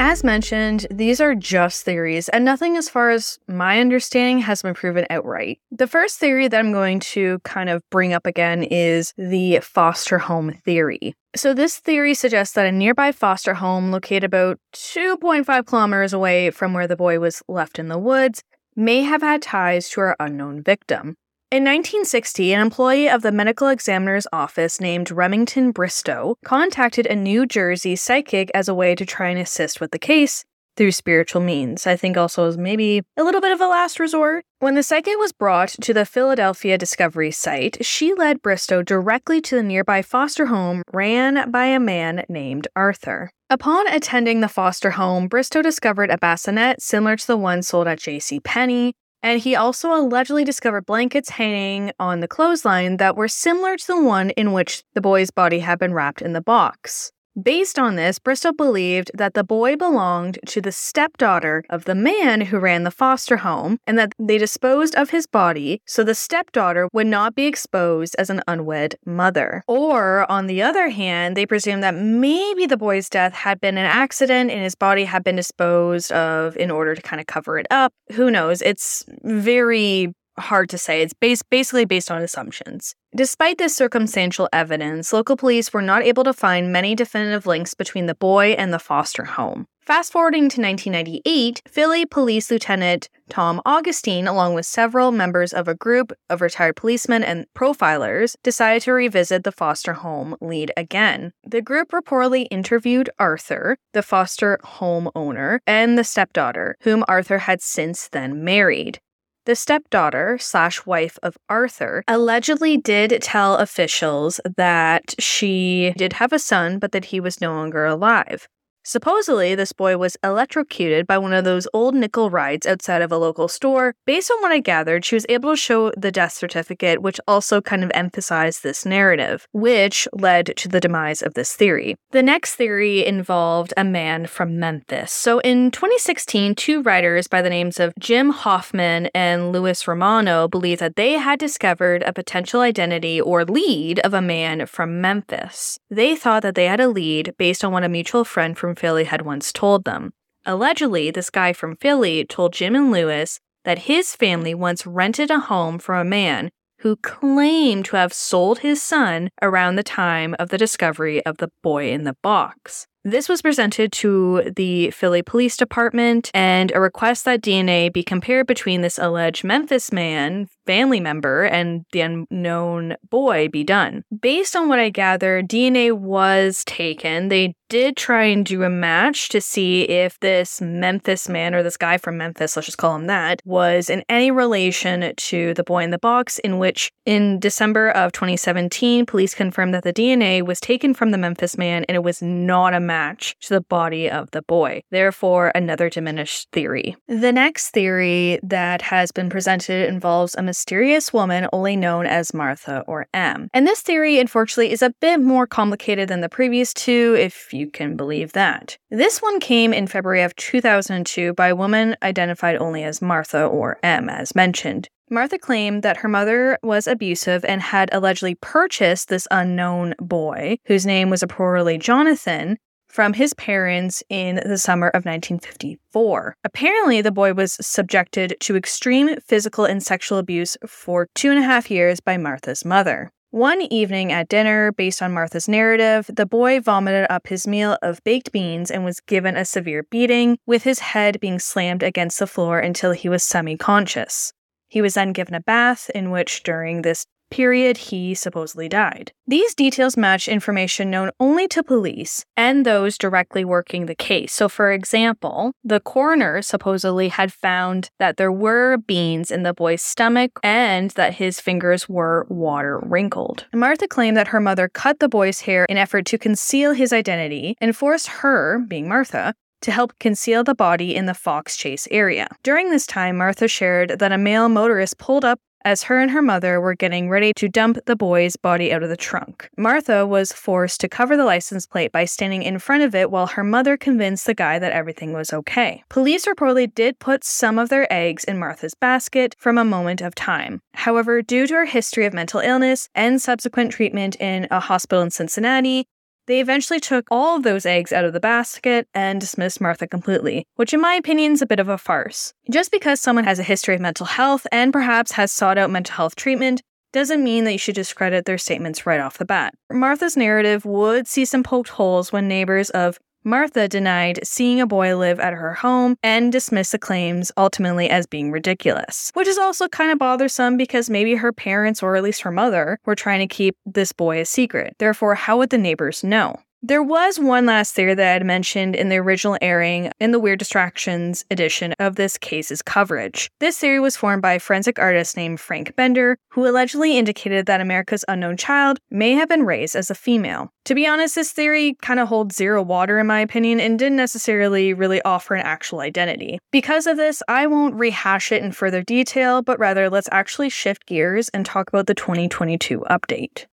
As 0.04 0.24
mentioned, 0.24 0.86
these 0.90 1.20
are 1.20 1.36
just 1.36 1.84
theories, 1.84 2.28
and 2.28 2.44
nothing, 2.44 2.76
as 2.76 2.88
far 2.88 3.10
as 3.10 3.38
my 3.46 3.78
understanding, 3.78 4.40
has 4.40 4.60
been 4.60 4.74
proven 4.74 5.06
outright. 5.10 5.60
The 5.70 5.86
first 5.86 6.18
theory 6.18 6.48
that 6.48 6.58
I'm 6.58 6.72
going 6.72 6.98
to 7.14 7.38
kind 7.44 7.70
of 7.70 7.88
bring 7.88 8.12
up 8.12 8.26
again 8.26 8.64
is 8.64 9.14
the 9.16 9.60
foster 9.60 10.18
home 10.18 10.54
theory. 10.64 11.14
So, 11.36 11.54
this 11.54 11.78
theory 11.78 12.14
suggests 12.14 12.54
that 12.56 12.66
a 12.66 12.72
nearby 12.72 13.12
foster 13.12 13.54
home, 13.54 13.92
located 13.92 14.24
about 14.24 14.58
2.5 14.74 15.66
kilometers 15.66 16.12
away 16.12 16.50
from 16.50 16.74
where 16.74 16.88
the 16.88 16.96
boy 16.96 17.20
was 17.20 17.40
left 17.46 17.78
in 17.78 17.86
the 17.86 17.98
woods, 17.98 18.42
may 18.76 19.02
have 19.02 19.22
had 19.22 19.42
ties 19.42 19.88
to 19.90 20.00
our 20.00 20.16
unknown 20.18 20.62
victim. 20.62 21.16
In 21.50 21.64
1960, 21.64 22.54
an 22.54 22.62
employee 22.62 23.10
of 23.10 23.20
the 23.20 23.30
medical 23.30 23.68
examiner's 23.68 24.26
office 24.32 24.80
named 24.80 25.10
Remington 25.10 25.70
Bristow 25.70 26.36
contacted 26.44 27.06
a 27.06 27.14
New 27.14 27.44
Jersey 27.44 27.94
psychic 27.94 28.50
as 28.54 28.68
a 28.68 28.74
way 28.74 28.94
to 28.94 29.04
try 29.04 29.28
and 29.28 29.38
assist 29.38 29.78
with 29.78 29.90
the 29.90 29.98
case 29.98 30.44
through 30.76 30.92
spiritual 30.92 31.42
means. 31.42 31.86
I 31.86 31.96
think 31.96 32.16
also 32.16 32.46
as 32.46 32.56
maybe 32.56 33.02
a 33.16 33.22
little 33.22 33.40
bit 33.40 33.52
of 33.52 33.60
a 33.60 33.66
last 33.66 34.00
resort. 34.00 34.44
When 34.60 34.74
the 34.74 34.82
psychic 34.82 35.18
was 35.18 35.32
brought 35.32 35.68
to 35.82 35.92
the 35.92 36.06
Philadelphia 36.06 36.78
Discovery 36.78 37.30
site, 37.30 37.84
she 37.84 38.14
led 38.14 38.42
Bristow 38.42 38.82
directly 38.82 39.40
to 39.42 39.54
the 39.54 39.62
nearby 39.62 40.02
foster 40.02 40.46
home 40.46 40.82
ran 40.92 41.50
by 41.50 41.66
a 41.66 41.80
man 41.80 42.24
named 42.28 42.68
Arthur. 42.74 43.30
Upon 43.52 43.86
attending 43.88 44.40
the 44.40 44.48
foster 44.48 44.92
home, 44.92 45.28
Bristow 45.28 45.60
discovered 45.60 46.08
a 46.08 46.16
bassinet 46.16 46.80
similar 46.80 47.18
to 47.18 47.26
the 47.26 47.36
one 47.36 47.60
sold 47.60 47.86
at 47.86 47.98
J.C. 47.98 48.40
Penney, 48.40 48.94
and 49.22 49.42
he 49.42 49.54
also 49.54 49.92
allegedly 49.94 50.42
discovered 50.42 50.86
blankets 50.86 51.28
hanging 51.28 51.92
on 52.00 52.20
the 52.20 52.28
clothesline 52.28 52.96
that 52.96 53.14
were 53.14 53.28
similar 53.28 53.76
to 53.76 53.86
the 53.86 54.02
one 54.02 54.30
in 54.30 54.54
which 54.54 54.82
the 54.94 55.02
boy's 55.02 55.30
body 55.30 55.58
had 55.58 55.78
been 55.78 55.92
wrapped 55.92 56.22
in 56.22 56.32
the 56.32 56.40
box. 56.40 57.12
Based 57.40 57.78
on 57.78 57.96
this, 57.96 58.18
Bristow 58.18 58.52
believed 58.52 59.10
that 59.14 59.32
the 59.32 59.42
boy 59.42 59.74
belonged 59.74 60.38
to 60.48 60.60
the 60.60 60.70
stepdaughter 60.70 61.64
of 61.70 61.86
the 61.86 61.94
man 61.94 62.42
who 62.42 62.58
ran 62.58 62.82
the 62.82 62.90
foster 62.90 63.38
home 63.38 63.78
and 63.86 63.98
that 63.98 64.12
they 64.18 64.36
disposed 64.36 64.94
of 64.96 65.10
his 65.10 65.26
body 65.26 65.80
so 65.86 66.04
the 66.04 66.14
stepdaughter 66.14 66.90
would 66.92 67.06
not 67.06 67.34
be 67.34 67.46
exposed 67.46 68.14
as 68.18 68.28
an 68.28 68.42
unwed 68.46 68.96
mother. 69.06 69.62
Or, 69.66 70.30
on 70.30 70.46
the 70.46 70.60
other 70.60 70.90
hand, 70.90 71.34
they 71.34 71.46
presumed 71.46 71.82
that 71.82 71.94
maybe 71.94 72.66
the 72.66 72.76
boy's 72.76 73.08
death 73.08 73.32
had 73.32 73.62
been 73.62 73.78
an 73.78 73.86
accident 73.86 74.50
and 74.50 74.62
his 74.62 74.74
body 74.74 75.04
had 75.04 75.24
been 75.24 75.36
disposed 75.36 76.12
of 76.12 76.54
in 76.58 76.70
order 76.70 76.94
to 76.94 77.00
kind 77.00 77.18
of 77.18 77.26
cover 77.26 77.58
it 77.58 77.66
up. 77.70 77.94
Who 78.12 78.30
knows? 78.30 78.60
It's 78.60 79.06
very 79.22 80.12
hard 80.38 80.68
to 80.70 80.78
say. 80.78 81.02
It's 81.02 81.14
based, 81.14 81.48
basically 81.50 81.84
based 81.84 82.10
on 82.10 82.22
assumptions. 82.22 82.94
Despite 83.14 83.58
this 83.58 83.76
circumstantial 83.76 84.48
evidence, 84.52 85.12
local 85.12 85.36
police 85.36 85.72
were 85.72 85.82
not 85.82 86.02
able 86.02 86.24
to 86.24 86.32
find 86.32 86.72
many 86.72 86.94
definitive 86.94 87.46
links 87.46 87.74
between 87.74 88.06
the 88.06 88.14
boy 88.14 88.52
and 88.52 88.72
the 88.72 88.78
foster 88.78 89.24
home. 89.24 89.66
Fast 89.82 90.12
forwarding 90.12 90.42
to 90.42 90.60
1998, 90.60 91.62
Philly 91.66 92.06
Police 92.06 92.52
Lieutenant 92.52 93.08
Tom 93.28 93.60
Augustine, 93.66 94.28
along 94.28 94.54
with 94.54 94.64
several 94.64 95.10
members 95.10 95.52
of 95.52 95.66
a 95.66 95.74
group 95.74 96.12
of 96.30 96.40
retired 96.40 96.76
policemen 96.76 97.24
and 97.24 97.46
profilers, 97.52 98.36
decided 98.44 98.82
to 98.82 98.92
revisit 98.92 99.42
the 99.42 99.50
foster 99.50 99.94
home 99.94 100.36
lead 100.40 100.70
again. 100.76 101.32
The 101.44 101.62
group 101.62 101.90
reportedly 101.90 102.46
interviewed 102.48 103.10
Arthur, 103.18 103.76
the 103.92 104.02
foster 104.02 104.60
home 104.62 105.10
owner, 105.16 105.60
and 105.66 105.98
the 105.98 106.04
stepdaughter, 106.04 106.76
whom 106.82 107.04
Arthur 107.08 107.38
had 107.38 107.60
since 107.60 108.08
then 108.08 108.44
married. 108.44 109.00
The 109.44 109.56
stepdaughter 109.56 110.38
slash 110.38 110.86
wife 110.86 111.18
of 111.20 111.36
Arthur 111.48 112.04
allegedly 112.06 112.76
did 112.76 113.20
tell 113.22 113.56
officials 113.56 114.40
that 114.56 115.16
she 115.18 115.92
did 115.96 116.14
have 116.14 116.32
a 116.32 116.38
son, 116.38 116.78
but 116.78 116.92
that 116.92 117.06
he 117.06 117.18
was 117.18 117.40
no 117.40 117.52
longer 117.52 117.84
alive. 117.84 118.46
Supposedly, 118.84 119.54
this 119.54 119.72
boy 119.72 119.96
was 119.96 120.16
electrocuted 120.24 121.06
by 121.06 121.16
one 121.16 121.32
of 121.32 121.44
those 121.44 121.68
old 121.72 121.94
nickel 121.94 122.30
rides 122.30 122.66
outside 122.66 123.00
of 123.00 123.12
a 123.12 123.16
local 123.16 123.46
store. 123.46 123.94
Based 124.06 124.30
on 124.30 124.40
what 124.42 124.50
I 124.50 124.58
gathered, 124.58 125.04
she 125.04 125.14
was 125.14 125.26
able 125.28 125.50
to 125.50 125.56
show 125.56 125.92
the 125.96 126.10
death 126.10 126.32
certificate, 126.32 127.00
which 127.00 127.20
also 127.28 127.60
kind 127.60 127.84
of 127.84 127.92
emphasized 127.94 128.62
this 128.62 128.84
narrative, 128.84 129.46
which 129.52 130.08
led 130.12 130.54
to 130.56 130.68
the 130.68 130.80
demise 130.80 131.22
of 131.22 131.34
this 131.34 131.52
theory. 131.52 131.94
The 132.10 132.24
next 132.24 132.56
theory 132.56 133.06
involved 133.06 133.72
a 133.76 133.84
man 133.84 134.26
from 134.26 134.58
Memphis. 134.58 135.12
So 135.12 135.38
in 135.40 135.70
2016, 135.70 136.56
two 136.56 136.82
writers 136.82 137.28
by 137.28 137.40
the 137.40 137.50
names 137.50 137.78
of 137.78 137.94
Jim 138.00 138.30
Hoffman 138.30 139.06
and 139.14 139.52
Louis 139.52 139.86
Romano 139.86 140.48
believed 140.48 140.80
that 140.80 140.96
they 140.96 141.12
had 141.12 141.38
discovered 141.38 142.02
a 142.02 142.12
potential 142.12 142.60
identity 142.60 143.20
or 143.20 143.44
lead 143.44 144.00
of 144.00 144.12
a 144.12 144.20
man 144.20 144.66
from 144.66 145.00
Memphis. 145.00 145.78
They 145.88 146.16
thought 146.16 146.42
that 146.42 146.56
they 146.56 146.66
had 146.66 146.80
a 146.80 146.88
lead 146.88 147.34
based 147.38 147.64
on 147.64 147.72
what 147.72 147.84
a 147.84 147.88
mutual 147.88 148.24
friend 148.24 148.58
from 148.58 148.71
from 148.72 148.80
Philly 148.80 149.04
had 149.04 149.22
once 149.22 149.52
told 149.52 149.84
them. 149.84 150.12
Allegedly, 150.46 151.10
this 151.10 151.28
guy 151.28 151.52
from 151.52 151.76
Philly 151.76 152.24
told 152.24 152.54
Jim 152.54 152.74
and 152.74 152.90
Louis 152.90 153.38
that 153.64 153.80
his 153.80 154.16
family 154.16 154.54
once 154.54 154.86
rented 154.86 155.30
a 155.30 155.40
home 155.40 155.78
from 155.78 156.00
a 156.00 156.08
man 156.08 156.50
who 156.78 156.96
claimed 156.96 157.84
to 157.84 157.96
have 157.96 158.14
sold 158.14 158.60
his 158.60 158.82
son 158.82 159.28
around 159.42 159.76
the 159.76 159.82
time 159.82 160.34
of 160.38 160.48
the 160.48 160.56
discovery 160.56 161.24
of 161.26 161.36
the 161.36 161.50
boy 161.62 161.90
in 161.90 162.04
the 162.04 162.16
box. 162.22 162.86
This 163.04 163.28
was 163.28 163.42
presented 163.42 163.92
to 163.92 164.50
the 164.56 164.90
Philly 164.90 165.22
Police 165.22 165.56
Department, 165.56 166.30
and 166.32 166.72
a 166.72 166.80
request 166.80 167.24
that 167.26 167.42
DNA 167.42 167.92
be 167.92 168.02
compared 168.02 168.46
between 168.46 168.80
this 168.80 168.98
alleged 168.98 169.44
Memphis 169.44 169.92
man, 169.92 170.48
family 170.66 171.00
member, 171.00 171.44
and 171.44 171.84
the 171.92 172.00
unknown 172.00 172.96
boy 173.10 173.48
be 173.48 173.64
done. 173.64 174.04
Based 174.20 174.54
on 174.56 174.68
what 174.68 174.78
I 174.78 174.90
gather, 174.90 175.42
DNA 175.42 175.92
was 175.92 176.64
taken. 176.64 177.28
They 177.28 177.54
did 177.72 177.96
try 177.96 178.24
and 178.24 178.44
do 178.44 178.64
a 178.64 178.68
match 178.68 179.30
to 179.30 179.40
see 179.40 179.84
if 179.84 180.20
this 180.20 180.60
Memphis 180.60 181.26
man, 181.26 181.54
or 181.54 181.62
this 181.62 181.78
guy 181.78 181.96
from 181.96 182.18
Memphis, 182.18 182.54
let's 182.54 182.66
just 182.66 182.76
call 182.76 182.94
him 182.94 183.06
that, 183.06 183.40
was 183.46 183.88
in 183.88 184.04
any 184.10 184.30
relation 184.30 185.14
to 185.16 185.54
the 185.54 185.64
boy 185.64 185.82
in 185.82 185.90
the 185.90 185.98
box, 185.98 186.38
in 186.40 186.58
which 186.58 186.92
in 187.06 187.40
December 187.40 187.88
of 187.90 188.12
2017, 188.12 189.06
police 189.06 189.34
confirmed 189.34 189.72
that 189.72 189.84
the 189.84 189.92
DNA 189.92 190.44
was 190.44 190.60
taken 190.60 190.92
from 190.92 191.12
the 191.12 191.18
Memphis 191.18 191.56
man 191.56 191.84
and 191.84 191.96
it 191.96 192.02
was 192.02 192.20
not 192.20 192.74
a 192.74 192.80
match 192.80 193.34
to 193.40 193.54
the 193.54 193.62
body 193.62 194.10
of 194.10 194.30
the 194.32 194.42
boy. 194.42 194.82
Therefore, 194.90 195.50
another 195.54 195.88
diminished 195.88 196.50
theory. 196.52 196.94
The 197.08 197.32
next 197.32 197.70
theory 197.70 198.38
that 198.42 198.82
has 198.82 199.12
been 199.12 199.30
presented 199.30 199.88
involves 199.88 200.34
a 200.34 200.42
mysterious 200.52 201.14
woman 201.14 201.48
only 201.50 201.76
known 201.76 202.04
as 202.04 202.34
Martha 202.34 202.84
or 202.86 203.06
M. 203.14 203.48
And 203.54 203.66
this 203.66 203.80
theory, 203.80 204.20
unfortunately, 204.20 204.70
is 204.70 204.82
a 204.82 204.92
bit 205.00 205.18
more 205.18 205.46
complicated 205.46 206.10
than 206.10 206.20
the 206.20 206.28
previous 206.28 206.74
two, 206.74 207.16
if 207.18 207.54
you 207.54 207.70
can 207.70 207.96
believe 207.96 208.34
that. 208.34 208.76
This 208.90 209.22
one 209.22 209.40
came 209.40 209.72
in 209.72 209.86
February 209.86 210.20
of 210.20 210.36
2002 210.36 211.32
by 211.32 211.48
a 211.48 211.56
woman 211.56 211.96
identified 212.02 212.56
only 212.56 212.84
as 212.84 213.00
Martha 213.00 213.46
or 213.46 213.78
M, 213.82 214.10
as 214.10 214.34
mentioned. 214.34 214.90
Martha 215.08 215.38
claimed 215.38 215.82
that 215.82 215.96
her 215.98 216.08
mother 216.08 216.58
was 216.62 216.86
abusive 216.86 217.46
and 217.46 217.62
had 217.62 217.88
allegedly 217.90 218.34
purchased 218.34 219.08
this 219.08 219.26
unknown 219.30 219.94
boy, 220.00 220.58
whose 220.66 220.84
name 220.84 221.08
was 221.08 221.22
appropriately 221.22 221.78
Jonathan, 221.78 222.58
from 222.92 223.14
his 223.14 223.32
parents 223.34 224.02
in 224.10 224.36
the 224.44 224.58
summer 224.58 224.88
of 224.88 225.06
1954. 225.06 226.36
Apparently, 226.44 227.00
the 227.00 227.10
boy 227.10 227.32
was 227.32 227.54
subjected 227.54 228.36
to 228.40 228.54
extreme 228.54 229.16
physical 229.20 229.64
and 229.64 229.82
sexual 229.82 230.18
abuse 230.18 230.58
for 230.66 231.08
two 231.14 231.30
and 231.30 231.38
a 231.38 231.42
half 231.42 231.70
years 231.70 232.00
by 232.00 232.18
Martha's 232.18 232.66
mother. 232.66 233.10
One 233.30 233.62
evening 233.62 234.12
at 234.12 234.28
dinner, 234.28 234.72
based 234.72 235.00
on 235.00 235.14
Martha's 235.14 235.48
narrative, 235.48 236.10
the 236.14 236.26
boy 236.26 236.60
vomited 236.60 237.06
up 237.08 237.28
his 237.28 237.46
meal 237.46 237.78
of 237.80 238.04
baked 238.04 238.30
beans 238.30 238.70
and 238.70 238.84
was 238.84 239.00
given 239.00 239.38
a 239.38 239.46
severe 239.46 239.84
beating, 239.84 240.36
with 240.46 240.64
his 240.64 240.80
head 240.80 241.18
being 241.18 241.38
slammed 241.38 241.82
against 241.82 242.18
the 242.18 242.26
floor 242.26 242.58
until 242.58 242.92
he 242.92 243.08
was 243.08 243.24
semi 243.24 243.56
conscious. 243.56 244.34
He 244.68 244.82
was 244.82 244.94
then 244.94 245.14
given 245.14 245.32
a 245.34 245.40
bath, 245.40 245.90
in 245.94 246.10
which, 246.10 246.42
during 246.42 246.82
this 246.82 247.06
period 247.32 247.78
he 247.78 248.14
supposedly 248.14 248.68
died. 248.68 249.10
These 249.26 249.54
details 249.54 249.96
match 249.96 250.28
information 250.28 250.90
known 250.90 251.10
only 251.18 251.48
to 251.48 251.62
police 251.62 252.24
and 252.36 252.66
those 252.66 252.98
directly 252.98 253.44
working 253.44 253.86
the 253.86 253.94
case. 253.94 254.34
So, 254.34 254.48
for 254.48 254.70
example, 254.70 255.52
the 255.64 255.80
coroner 255.80 256.42
supposedly 256.42 257.08
had 257.08 257.32
found 257.32 257.88
that 257.98 258.18
there 258.18 258.30
were 258.30 258.76
beans 258.76 259.30
in 259.30 259.42
the 259.44 259.54
boy's 259.54 259.82
stomach 259.82 260.38
and 260.42 260.90
that 260.90 261.14
his 261.14 261.40
fingers 261.40 261.88
were 261.88 262.26
water 262.28 262.78
wrinkled. 262.82 263.46
Martha 263.54 263.88
claimed 263.88 264.16
that 264.18 264.28
her 264.28 264.40
mother 264.40 264.68
cut 264.68 264.98
the 264.98 265.08
boy's 265.08 265.40
hair 265.40 265.64
in 265.70 265.78
effort 265.78 266.04
to 266.06 266.18
conceal 266.18 266.72
his 266.74 266.92
identity 266.92 267.56
and 267.60 267.74
forced 267.74 268.08
her, 268.08 268.58
being 268.68 268.88
Martha, 268.88 269.34
to 269.62 269.70
help 269.70 269.98
conceal 269.98 270.44
the 270.44 270.54
body 270.54 270.94
in 270.94 271.06
the 271.06 271.14
Fox 271.14 271.56
Chase 271.56 271.88
area. 271.90 272.26
During 272.42 272.70
this 272.70 272.86
time, 272.86 273.16
Martha 273.16 273.48
shared 273.48 273.98
that 274.00 274.12
a 274.12 274.18
male 274.18 274.48
motorist 274.48 274.98
pulled 274.98 275.24
up 275.24 275.40
as 275.64 275.84
her 275.84 275.98
and 275.98 276.10
her 276.10 276.22
mother 276.22 276.60
were 276.60 276.74
getting 276.74 277.08
ready 277.08 277.32
to 277.36 277.48
dump 277.48 277.78
the 277.86 277.96
boy's 277.96 278.36
body 278.36 278.72
out 278.72 278.82
of 278.82 278.88
the 278.88 278.96
trunk. 278.96 279.48
Martha 279.56 280.06
was 280.06 280.32
forced 280.32 280.80
to 280.80 280.88
cover 280.88 281.16
the 281.16 281.24
license 281.24 281.66
plate 281.66 281.92
by 281.92 282.04
standing 282.04 282.42
in 282.42 282.58
front 282.58 282.82
of 282.82 282.94
it 282.94 283.10
while 283.10 283.26
her 283.26 283.44
mother 283.44 283.76
convinced 283.76 284.26
the 284.26 284.34
guy 284.34 284.58
that 284.58 284.72
everything 284.72 285.12
was 285.12 285.32
okay. 285.32 285.82
Police 285.88 286.26
reportedly 286.26 286.72
did 286.74 286.98
put 286.98 287.24
some 287.24 287.58
of 287.58 287.68
their 287.68 287.90
eggs 287.92 288.24
in 288.24 288.38
Martha's 288.38 288.74
basket 288.74 289.34
from 289.38 289.58
a 289.58 289.64
moment 289.64 290.00
of 290.00 290.14
time. 290.14 290.60
However, 290.74 291.22
due 291.22 291.46
to 291.46 291.54
her 291.54 291.64
history 291.64 292.06
of 292.06 292.14
mental 292.14 292.40
illness 292.40 292.88
and 292.94 293.20
subsequent 293.20 293.72
treatment 293.72 294.16
in 294.20 294.48
a 294.50 294.60
hospital 294.60 295.02
in 295.02 295.10
Cincinnati, 295.10 295.86
they 296.26 296.40
eventually 296.40 296.80
took 296.80 297.06
all 297.10 297.36
of 297.36 297.42
those 297.42 297.66
eggs 297.66 297.92
out 297.92 298.04
of 298.04 298.12
the 298.12 298.20
basket 298.20 298.86
and 298.94 299.20
dismissed 299.20 299.60
Martha 299.60 299.86
completely, 299.86 300.46
which 300.56 300.72
in 300.72 300.80
my 300.80 300.94
opinion 300.94 301.32
is 301.32 301.42
a 301.42 301.46
bit 301.46 301.60
of 301.60 301.68
a 301.68 301.78
farce. 301.78 302.32
Just 302.50 302.70
because 302.70 303.00
someone 303.00 303.24
has 303.24 303.38
a 303.38 303.44
history 303.44 303.74
of 303.74 303.80
mental 303.80 304.06
health 304.06 304.46
and 304.52 304.72
perhaps 304.72 305.12
has 305.12 305.32
sought 305.32 305.58
out 305.58 305.70
mental 305.70 305.94
health 305.94 306.16
treatment 306.16 306.62
doesn't 306.92 307.24
mean 307.24 307.44
that 307.44 307.52
you 307.52 307.58
should 307.58 307.74
discredit 307.74 308.26
their 308.26 308.38
statements 308.38 308.86
right 308.86 309.00
off 309.00 309.18
the 309.18 309.24
bat. 309.24 309.54
Martha's 309.70 310.16
narrative 310.16 310.64
would 310.64 311.08
see 311.08 311.24
some 311.24 311.42
poked 311.42 311.70
holes 311.70 312.12
when 312.12 312.28
neighbors 312.28 312.70
of 312.70 312.98
Martha 313.24 313.68
denied 313.68 314.18
seeing 314.24 314.60
a 314.60 314.66
boy 314.66 314.96
live 314.96 315.20
at 315.20 315.32
her 315.32 315.54
home 315.54 315.96
and 316.02 316.32
dismissed 316.32 316.72
the 316.72 316.78
claims 316.78 317.30
ultimately 317.36 317.88
as 317.88 318.06
being 318.06 318.32
ridiculous, 318.32 319.12
which 319.14 319.28
is 319.28 319.38
also 319.38 319.68
kind 319.68 319.92
of 319.92 319.98
bothersome 319.98 320.56
because 320.56 320.90
maybe 320.90 321.14
her 321.14 321.32
parents, 321.32 321.82
or 321.82 321.94
at 321.94 322.02
least 322.02 322.22
her 322.22 322.32
mother, 322.32 322.78
were 322.84 322.96
trying 322.96 323.20
to 323.20 323.32
keep 323.32 323.56
this 323.64 323.92
boy 323.92 324.20
a 324.20 324.24
secret. 324.24 324.74
Therefore, 324.78 325.14
how 325.14 325.38
would 325.38 325.50
the 325.50 325.58
neighbors 325.58 326.02
know? 326.02 326.40
There 326.64 326.80
was 326.80 327.18
one 327.18 327.44
last 327.44 327.74
theory 327.74 327.94
that 327.94 328.06
I 328.08 328.12
had 328.12 328.24
mentioned 328.24 328.76
in 328.76 328.88
the 328.88 328.98
original 328.98 329.36
airing 329.42 329.90
in 329.98 330.12
the 330.12 330.20
Weird 330.20 330.38
Distractions 330.38 331.24
edition 331.28 331.74
of 331.80 331.96
this 331.96 332.16
case's 332.16 332.62
coverage. 332.62 333.28
This 333.40 333.58
theory 333.58 333.80
was 333.80 333.96
formed 333.96 334.22
by 334.22 334.34
a 334.34 334.38
forensic 334.38 334.78
artist 334.78 335.16
named 335.16 335.40
Frank 335.40 335.74
Bender, 335.74 336.16
who 336.28 336.46
allegedly 336.46 336.96
indicated 336.96 337.46
that 337.46 337.60
America's 337.60 338.04
unknown 338.06 338.36
child 338.36 338.78
may 338.92 339.10
have 339.14 339.28
been 339.28 339.42
raised 339.42 339.74
as 339.74 339.90
a 339.90 339.96
female. 339.96 340.52
To 340.66 340.76
be 340.76 340.86
honest, 340.86 341.16
this 341.16 341.32
theory 341.32 341.74
kind 341.82 341.98
of 341.98 342.06
holds 342.06 342.36
zero 342.36 342.62
water 342.62 343.00
in 343.00 343.08
my 343.08 343.18
opinion 343.18 343.58
and 343.58 343.76
didn't 343.76 343.96
necessarily 343.96 344.72
really 344.72 345.02
offer 345.02 345.34
an 345.34 345.44
actual 345.44 345.80
identity. 345.80 346.38
Because 346.52 346.86
of 346.86 346.96
this, 346.96 347.24
I 347.26 347.48
won't 347.48 347.74
rehash 347.74 348.30
it 348.30 348.40
in 348.40 348.52
further 348.52 348.82
detail, 348.84 349.42
but 349.42 349.58
rather 349.58 349.90
let's 349.90 350.08
actually 350.12 350.48
shift 350.48 350.86
gears 350.86 351.28
and 351.30 351.44
talk 351.44 351.70
about 351.70 351.88
the 351.88 351.94
2022 351.94 352.84
update. 352.88 353.46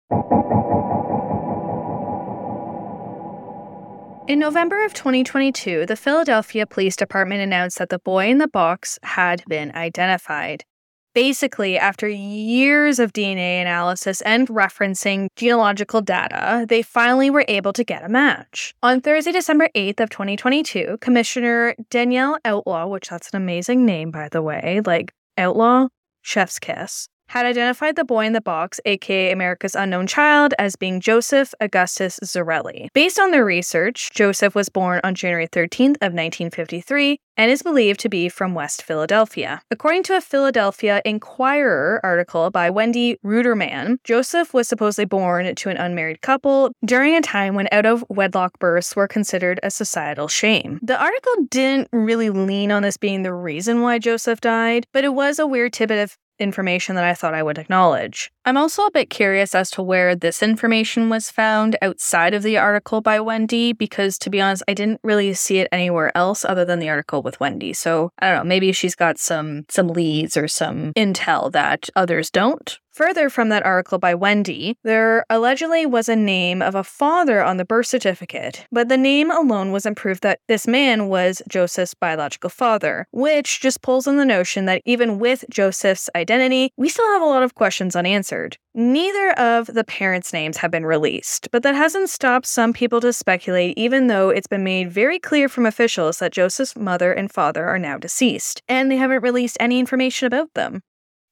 In 4.28 4.38
November 4.38 4.84
of 4.84 4.92
2022, 4.92 5.86
the 5.86 5.96
Philadelphia 5.96 6.66
Police 6.66 6.96
Department 6.96 7.40
announced 7.40 7.78
that 7.78 7.88
the 7.88 7.98
boy 7.98 8.28
in 8.28 8.36
the 8.36 8.46
box 8.46 8.98
had 9.02 9.42
been 9.48 9.74
identified. 9.74 10.66
Basically, 11.14 11.78
after 11.78 12.06
years 12.06 12.98
of 12.98 13.14
DNA 13.14 13.62
analysis 13.62 14.20
and 14.20 14.46
referencing 14.48 15.28
genealogical 15.34 16.02
data, 16.02 16.66
they 16.68 16.82
finally 16.82 17.30
were 17.30 17.46
able 17.48 17.72
to 17.72 17.82
get 17.82 18.04
a 18.04 18.08
match. 18.10 18.74
On 18.82 19.00
Thursday, 19.00 19.32
December 19.32 19.70
8th 19.74 20.00
of 20.00 20.10
2022, 20.10 20.98
Commissioner 21.00 21.74
Danielle 21.88 22.36
Outlaw, 22.44 22.86
which 22.86 23.08
that's 23.08 23.30
an 23.30 23.38
amazing 23.38 23.86
name 23.86 24.10
by 24.10 24.28
the 24.28 24.42
way, 24.42 24.82
like 24.84 25.10
Outlaw, 25.38 25.88
Chef's 26.20 26.58
Kiss, 26.58 27.08
had 27.28 27.46
identified 27.46 27.96
the 27.96 28.04
boy 28.04 28.26
in 28.26 28.32
the 28.32 28.40
box, 28.40 28.80
aka 28.84 29.30
America's 29.30 29.74
Unknown 29.74 30.06
Child, 30.06 30.54
as 30.58 30.76
being 30.76 31.00
Joseph 31.00 31.54
Augustus 31.60 32.18
Zarelli. 32.24 32.88
Based 32.92 33.18
on 33.18 33.30
their 33.30 33.44
research, 33.44 34.10
Joseph 34.12 34.54
was 34.54 34.68
born 34.68 35.00
on 35.04 35.14
January 35.14 35.46
13th 35.46 35.96
of 36.00 36.12
1953 36.12 37.18
and 37.36 37.50
is 37.50 37.62
believed 37.62 38.00
to 38.00 38.08
be 38.08 38.28
from 38.28 38.54
West 38.54 38.82
Philadelphia. 38.82 39.62
According 39.70 40.02
to 40.04 40.16
a 40.16 40.20
Philadelphia 40.20 41.00
Inquirer 41.04 42.00
article 42.02 42.50
by 42.50 42.68
Wendy 42.68 43.16
Ruderman, 43.24 43.98
Joseph 44.04 44.52
was 44.52 44.66
supposedly 44.66 45.04
born 45.04 45.54
to 45.54 45.68
an 45.68 45.76
unmarried 45.76 46.20
couple 46.20 46.72
during 46.84 47.14
a 47.14 47.20
time 47.20 47.54
when 47.54 47.68
out 47.70 47.86
of 47.86 48.04
wedlock 48.08 48.58
births 48.58 48.96
were 48.96 49.06
considered 49.06 49.60
a 49.62 49.70
societal 49.70 50.26
shame. 50.26 50.80
The 50.82 51.00
article 51.00 51.32
didn't 51.50 51.88
really 51.92 52.30
lean 52.30 52.72
on 52.72 52.82
this 52.82 52.96
being 52.96 53.22
the 53.22 53.32
reason 53.32 53.82
why 53.82 53.98
Joseph 53.98 54.40
died, 54.40 54.86
but 54.92 55.04
it 55.04 55.14
was 55.14 55.38
a 55.38 55.46
weird 55.46 55.72
tidbit 55.72 55.98
of 55.98 56.16
information 56.38 56.94
that 56.96 57.04
I 57.04 57.14
thought 57.14 57.34
I 57.34 57.42
would 57.42 57.58
acknowledge. 57.58 58.30
I'm 58.44 58.56
also 58.56 58.84
a 58.84 58.90
bit 58.90 59.10
curious 59.10 59.54
as 59.54 59.70
to 59.72 59.82
where 59.82 60.14
this 60.14 60.42
information 60.42 61.08
was 61.08 61.30
found 61.30 61.76
outside 61.82 62.34
of 62.34 62.42
the 62.42 62.56
article 62.56 63.00
by 63.00 63.20
Wendy, 63.20 63.72
because 63.72 64.18
to 64.18 64.30
be 64.30 64.40
honest, 64.40 64.62
I 64.68 64.74
didn't 64.74 65.00
really 65.02 65.34
see 65.34 65.58
it 65.58 65.68
anywhere 65.70 66.16
else 66.16 66.44
other 66.44 66.64
than 66.64 66.78
the 66.78 66.88
article 66.88 67.22
with 67.22 67.40
Wendy. 67.40 67.72
So 67.72 68.10
I 68.18 68.30
don't 68.30 68.44
know, 68.44 68.48
maybe 68.48 68.72
she's 68.72 68.94
got 68.94 69.18
some 69.18 69.66
some 69.68 69.88
leads 69.88 70.36
or 70.36 70.48
some 70.48 70.92
intel 70.94 71.52
that 71.52 71.88
others 71.94 72.30
don't 72.30 72.78
Further 72.98 73.30
from 73.30 73.48
that 73.50 73.64
article 73.64 73.98
by 73.98 74.16
Wendy, 74.16 74.76
there 74.82 75.24
allegedly 75.30 75.86
was 75.86 76.08
a 76.08 76.16
name 76.16 76.60
of 76.60 76.74
a 76.74 76.82
father 76.82 77.40
on 77.40 77.56
the 77.56 77.64
birth 77.64 77.86
certificate, 77.86 78.66
but 78.72 78.88
the 78.88 78.96
name 78.96 79.30
alone 79.30 79.70
wasn't 79.70 79.96
proof 79.96 80.20
that 80.22 80.40
this 80.48 80.66
man 80.66 81.06
was 81.06 81.40
Joseph's 81.48 81.94
biological 81.94 82.50
father, 82.50 83.06
which 83.12 83.60
just 83.60 83.82
pulls 83.82 84.08
on 84.08 84.16
the 84.16 84.24
notion 84.24 84.64
that 84.64 84.82
even 84.84 85.20
with 85.20 85.44
Joseph's 85.48 86.10
identity, 86.16 86.72
we 86.76 86.88
still 86.88 87.06
have 87.12 87.22
a 87.22 87.26
lot 87.26 87.44
of 87.44 87.54
questions 87.54 87.94
unanswered. 87.94 88.56
Neither 88.74 89.30
of 89.38 89.68
the 89.68 89.84
parents' 89.84 90.32
names 90.32 90.56
have 90.56 90.72
been 90.72 90.84
released, 90.84 91.48
but 91.52 91.62
that 91.62 91.76
hasn't 91.76 92.10
stopped 92.10 92.46
some 92.46 92.72
people 92.72 93.00
to 93.02 93.12
speculate, 93.12 93.78
even 93.78 94.08
though 94.08 94.30
it's 94.30 94.48
been 94.48 94.64
made 94.64 94.90
very 94.90 95.20
clear 95.20 95.48
from 95.48 95.66
officials 95.66 96.18
that 96.18 96.32
Joseph's 96.32 96.74
mother 96.74 97.12
and 97.12 97.30
father 97.30 97.64
are 97.64 97.78
now 97.78 97.96
deceased, 97.96 98.60
and 98.66 98.90
they 98.90 98.96
haven't 98.96 99.22
released 99.22 99.56
any 99.60 99.78
information 99.78 100.26
about 100.26 100.52
them. 100.54 100.82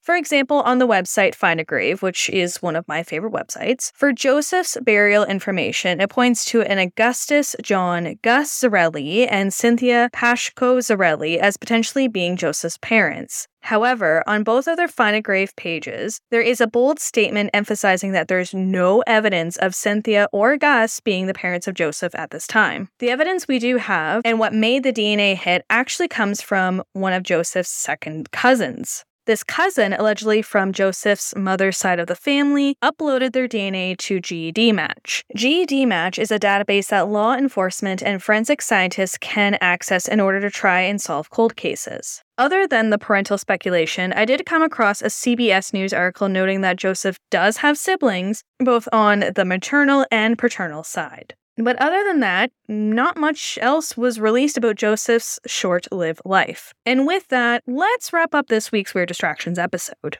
For 0.06 0.14
example, 0.14 0.58
on 0.58 0.78
the 0.78 0.86
website 0.86 1.34
Find 1.34 1.58
a 1.58 1.64
Grave, 1.64 2.00
which 2.00 2.30
is 2.30 2.62
one 2.62 2.76
of 2.76 2.86
my 2.86 3.02
favorite 3.02 3.32
websites, 3.32 3.90
for 3.92 4.12
Joseph's 4.12 4.78
burial 4.80 5.24
information, 5.24 6.00
it 6.00 6.10
points 6.10 6.44
to 6.44 6.62
an 6.62 6.78
Augustus 6.78 7.56
John 7.60 8.16
Gus 8.22 8.60
Zarelli 8.60 9.26
and 9.28 9.52
Cynthia 9.52 10.08
Pashko 10.12 10.78
Zarelli 10.78 11.38
as 11.38 11.56
potentially 11.56 12.06
being 12.06 12.36
Joseph's 12.36 12.78
parents. 12.78 13.48
However, 13.62 14.22
on 14.28 14.44
both 14.44 14.68
of 14.68 14.76
their 14.76 14.86
Find 14.86 15.16
a 15.16 15.20
Grave 15.20 15.50
pages, 15.56 16.20
there 16.30 16.40
is 16.40 16.60
a 16.60 16.68
bold 16.68 17.00
statement 17.00 17.50
emphasizing 17.52 18.12
that 18.12 18.28
there's 18.28 18.54
no 18.54 19.02
evidence 19.08 19.56
of 19.56 19.74
Cynthia 19.74 20.28
or 20.30 20.56
Gus 20.56 21.00
being 21.00 21.26
the 21.26 21.34
parents 21.34 21.66
of 21.66 21.74
Joseph 21.74 22.14
at 22.14 22.30
this 22.30 22.46
time. 22.46 22.88
The 23.00 23.10
evidence 23.10 23.48
we 23.48 23.58
do 23.58 23.76
have 23.78 24.22
and 24.24 24.38
what 24.38 24.54
made 24.54 24.84
the 24.84 24.92
DNA 24.92 25.34
hit 25.34 25.64
actually 25.68 26.06
comes 26.06 26.40
from 26.40 26.84
one 26.92 27.12
of 27.12 27.24
Joseph's 27.24 27.70
second 27.70 28.30
cousins. 28.30 29.04
This 29.26 29.42
cousin, 29.42 29.92
allegedly 29.92 30.40
from 30.40 30.72
Joseph's 30.72 31.34
mother's 31.34 31.76
side 31.76 31.98
of 31.98 32.06
the 32.06 32.14
family, 32.14 32.76
uploaded 32.80 33.32
their 33.32 33.48
DNA 33.48 33.96
to 33.98 34.20
GEDmatch. 34.20 35.22
GED 35.34 35.84
Match 35.84 36.16
is 36.16 36.30
a 36.30 36.38
database 36.38 36.90
that 36.90 37.08
law 37.08 37.34
enforcement 37.34 38.04
and 38.04 38.22
forensic 38.22 38.62
scientists 38.62 39.18
can 39.18 39.58
access 39.60 40.06
in 40.06 40.20
order 40.20 40.40
to 40.40 40.48
try 40.48 40.82
and 40.82 41.00
solve 41.00 41.30
cold 41.30 41.56
cases. 41.56 42.22
Other 42.38 42.68
than 42.68 42.90
the 42.90 42.98
parental 42.98 43.36
speculation, 43.36 44.12
I 44.12 44.26
did 44.26 44.46
come 44.46 44.62
across 44.62 45.02
a 45.02 45.06
CBS 45.06 45.72
News 45.72 45.92
article 45.92 46.28
noting 46.28 46.60
that 46.60 46.76
Joseph 46.76 47.18
does 47.28 47.56
have 47.56 47.76
siblings, 47.76 48.44
both 48.60 48.86
on 48.92 49.24
the 49.34 49.44
maternal 49.44 50.06
and 50.12 50.38
paternal 50.38 50.84
side. 50.84 51.34
But 51.58 51.80
other 51.80 52.04
than 52.04 52.20
that, 52.20 52.50
not 52.68 53.16
much 53.16 53.58
else 53.62 53.96
was 53.96 54.20
released 54.20 54.58
about 54.58 54.76
Joseph's 54.76 55.40
short 55.46 55.90
lived 55.90 56.20
life. 56.26 56.74
And 56.84 57.06
with 57.06 57.28
that, 57.28 57.62
let's 57.66 58.12
wrap 58.12 58.34
up 58.34 58.48
this 58.48 58.70
week's 58.70 58.94
Weird 58.94 59.08
Distractions 59.08 59.58
episode. 59.58 60.18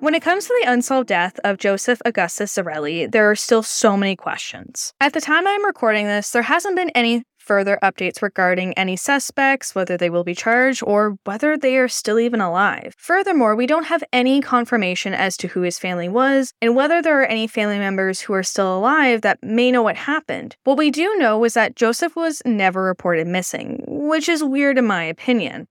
When 0.00 0.14
it 0.14 0.22
comes 0.22 0.46
to 0.46 0.58
the 0.62 0.70
unsolved 0.70 1.08
death 1.08 1.38
of 1.44 1.56
Joseph 1.58 2.00
Augustus 2.04 2.54
Zarelli, 2.54 3.10
there 3.10 3.30
are 3.30 3.36
still 3.36 3.62
so 3.62 3.96
many 3.96 4.16
questions. 4.16 4.92
At 5.00 5.14
the 5.14 5.20
time 5.20 5.46
I'm 5.46 5.64
recording 5.64 6.06
this, 6.06 6.30
there 6.30 6.42
hasn't 6.42 6.76
been 6.76 6.90
any 6.90 7.22
further 7.40 7.78
updates 7.82 8.22
regarding 8.22 8.72
any 8.74 8.96
suspects, 8.96 9.74
whether 9.74 9.96
they 9.96 10.10
will 10.10 10.24
be 10.24 10.34
charged, 10.34 10.82
or 10.84 11.16
whether 11.24 11.56
they 11.56 11.76
are 11.76 11.88
still 11.88 12.20
even 12.20 12.40
alive. 12.40 12.94
Furthermore, 12.98 13.56
we 13.56 13.66
don't 13.66 13.86
have 13.86 14.04
any 14.12 14.40
confirmation 14.40 15.14
as 15.14 15.36
to 15.38 15.48
who 15.48 15.62
his 15.62 15.78
family 15.78 16.08
was 16.08 16.52
and 16.60 16.76
whether 16.76 17.02
there 17.02 17.20
are 17.20 17.26
any 17.26 17.46
family 17.46 17.78
members 17.78 18.20
who 18.20 18.32
are 18.34 18.42
still 18.42 18.78
alive 18.78 19.22
that 19.22 19.38
may 19.42 19.72
know 19.72 19.82
what 19.82 19.96
happened. 19.96 20.56
What 20.64 20.78
we 20.78 20.90
do 20.90 21.16
know 21.16 21.42
is 21.44 21.54
that 21.54 21.76
Joseph 21.76 22.14
was 22.14 22.42
never 22.44 22.82
reported 22.82 23.26
missing, 23.26 23.82
which 23.86 24.28
is 24.28 24.44
weird 24.44 24.78
in 24.78 24.86
my 24.86 25.04
opinion. 25.04 25.66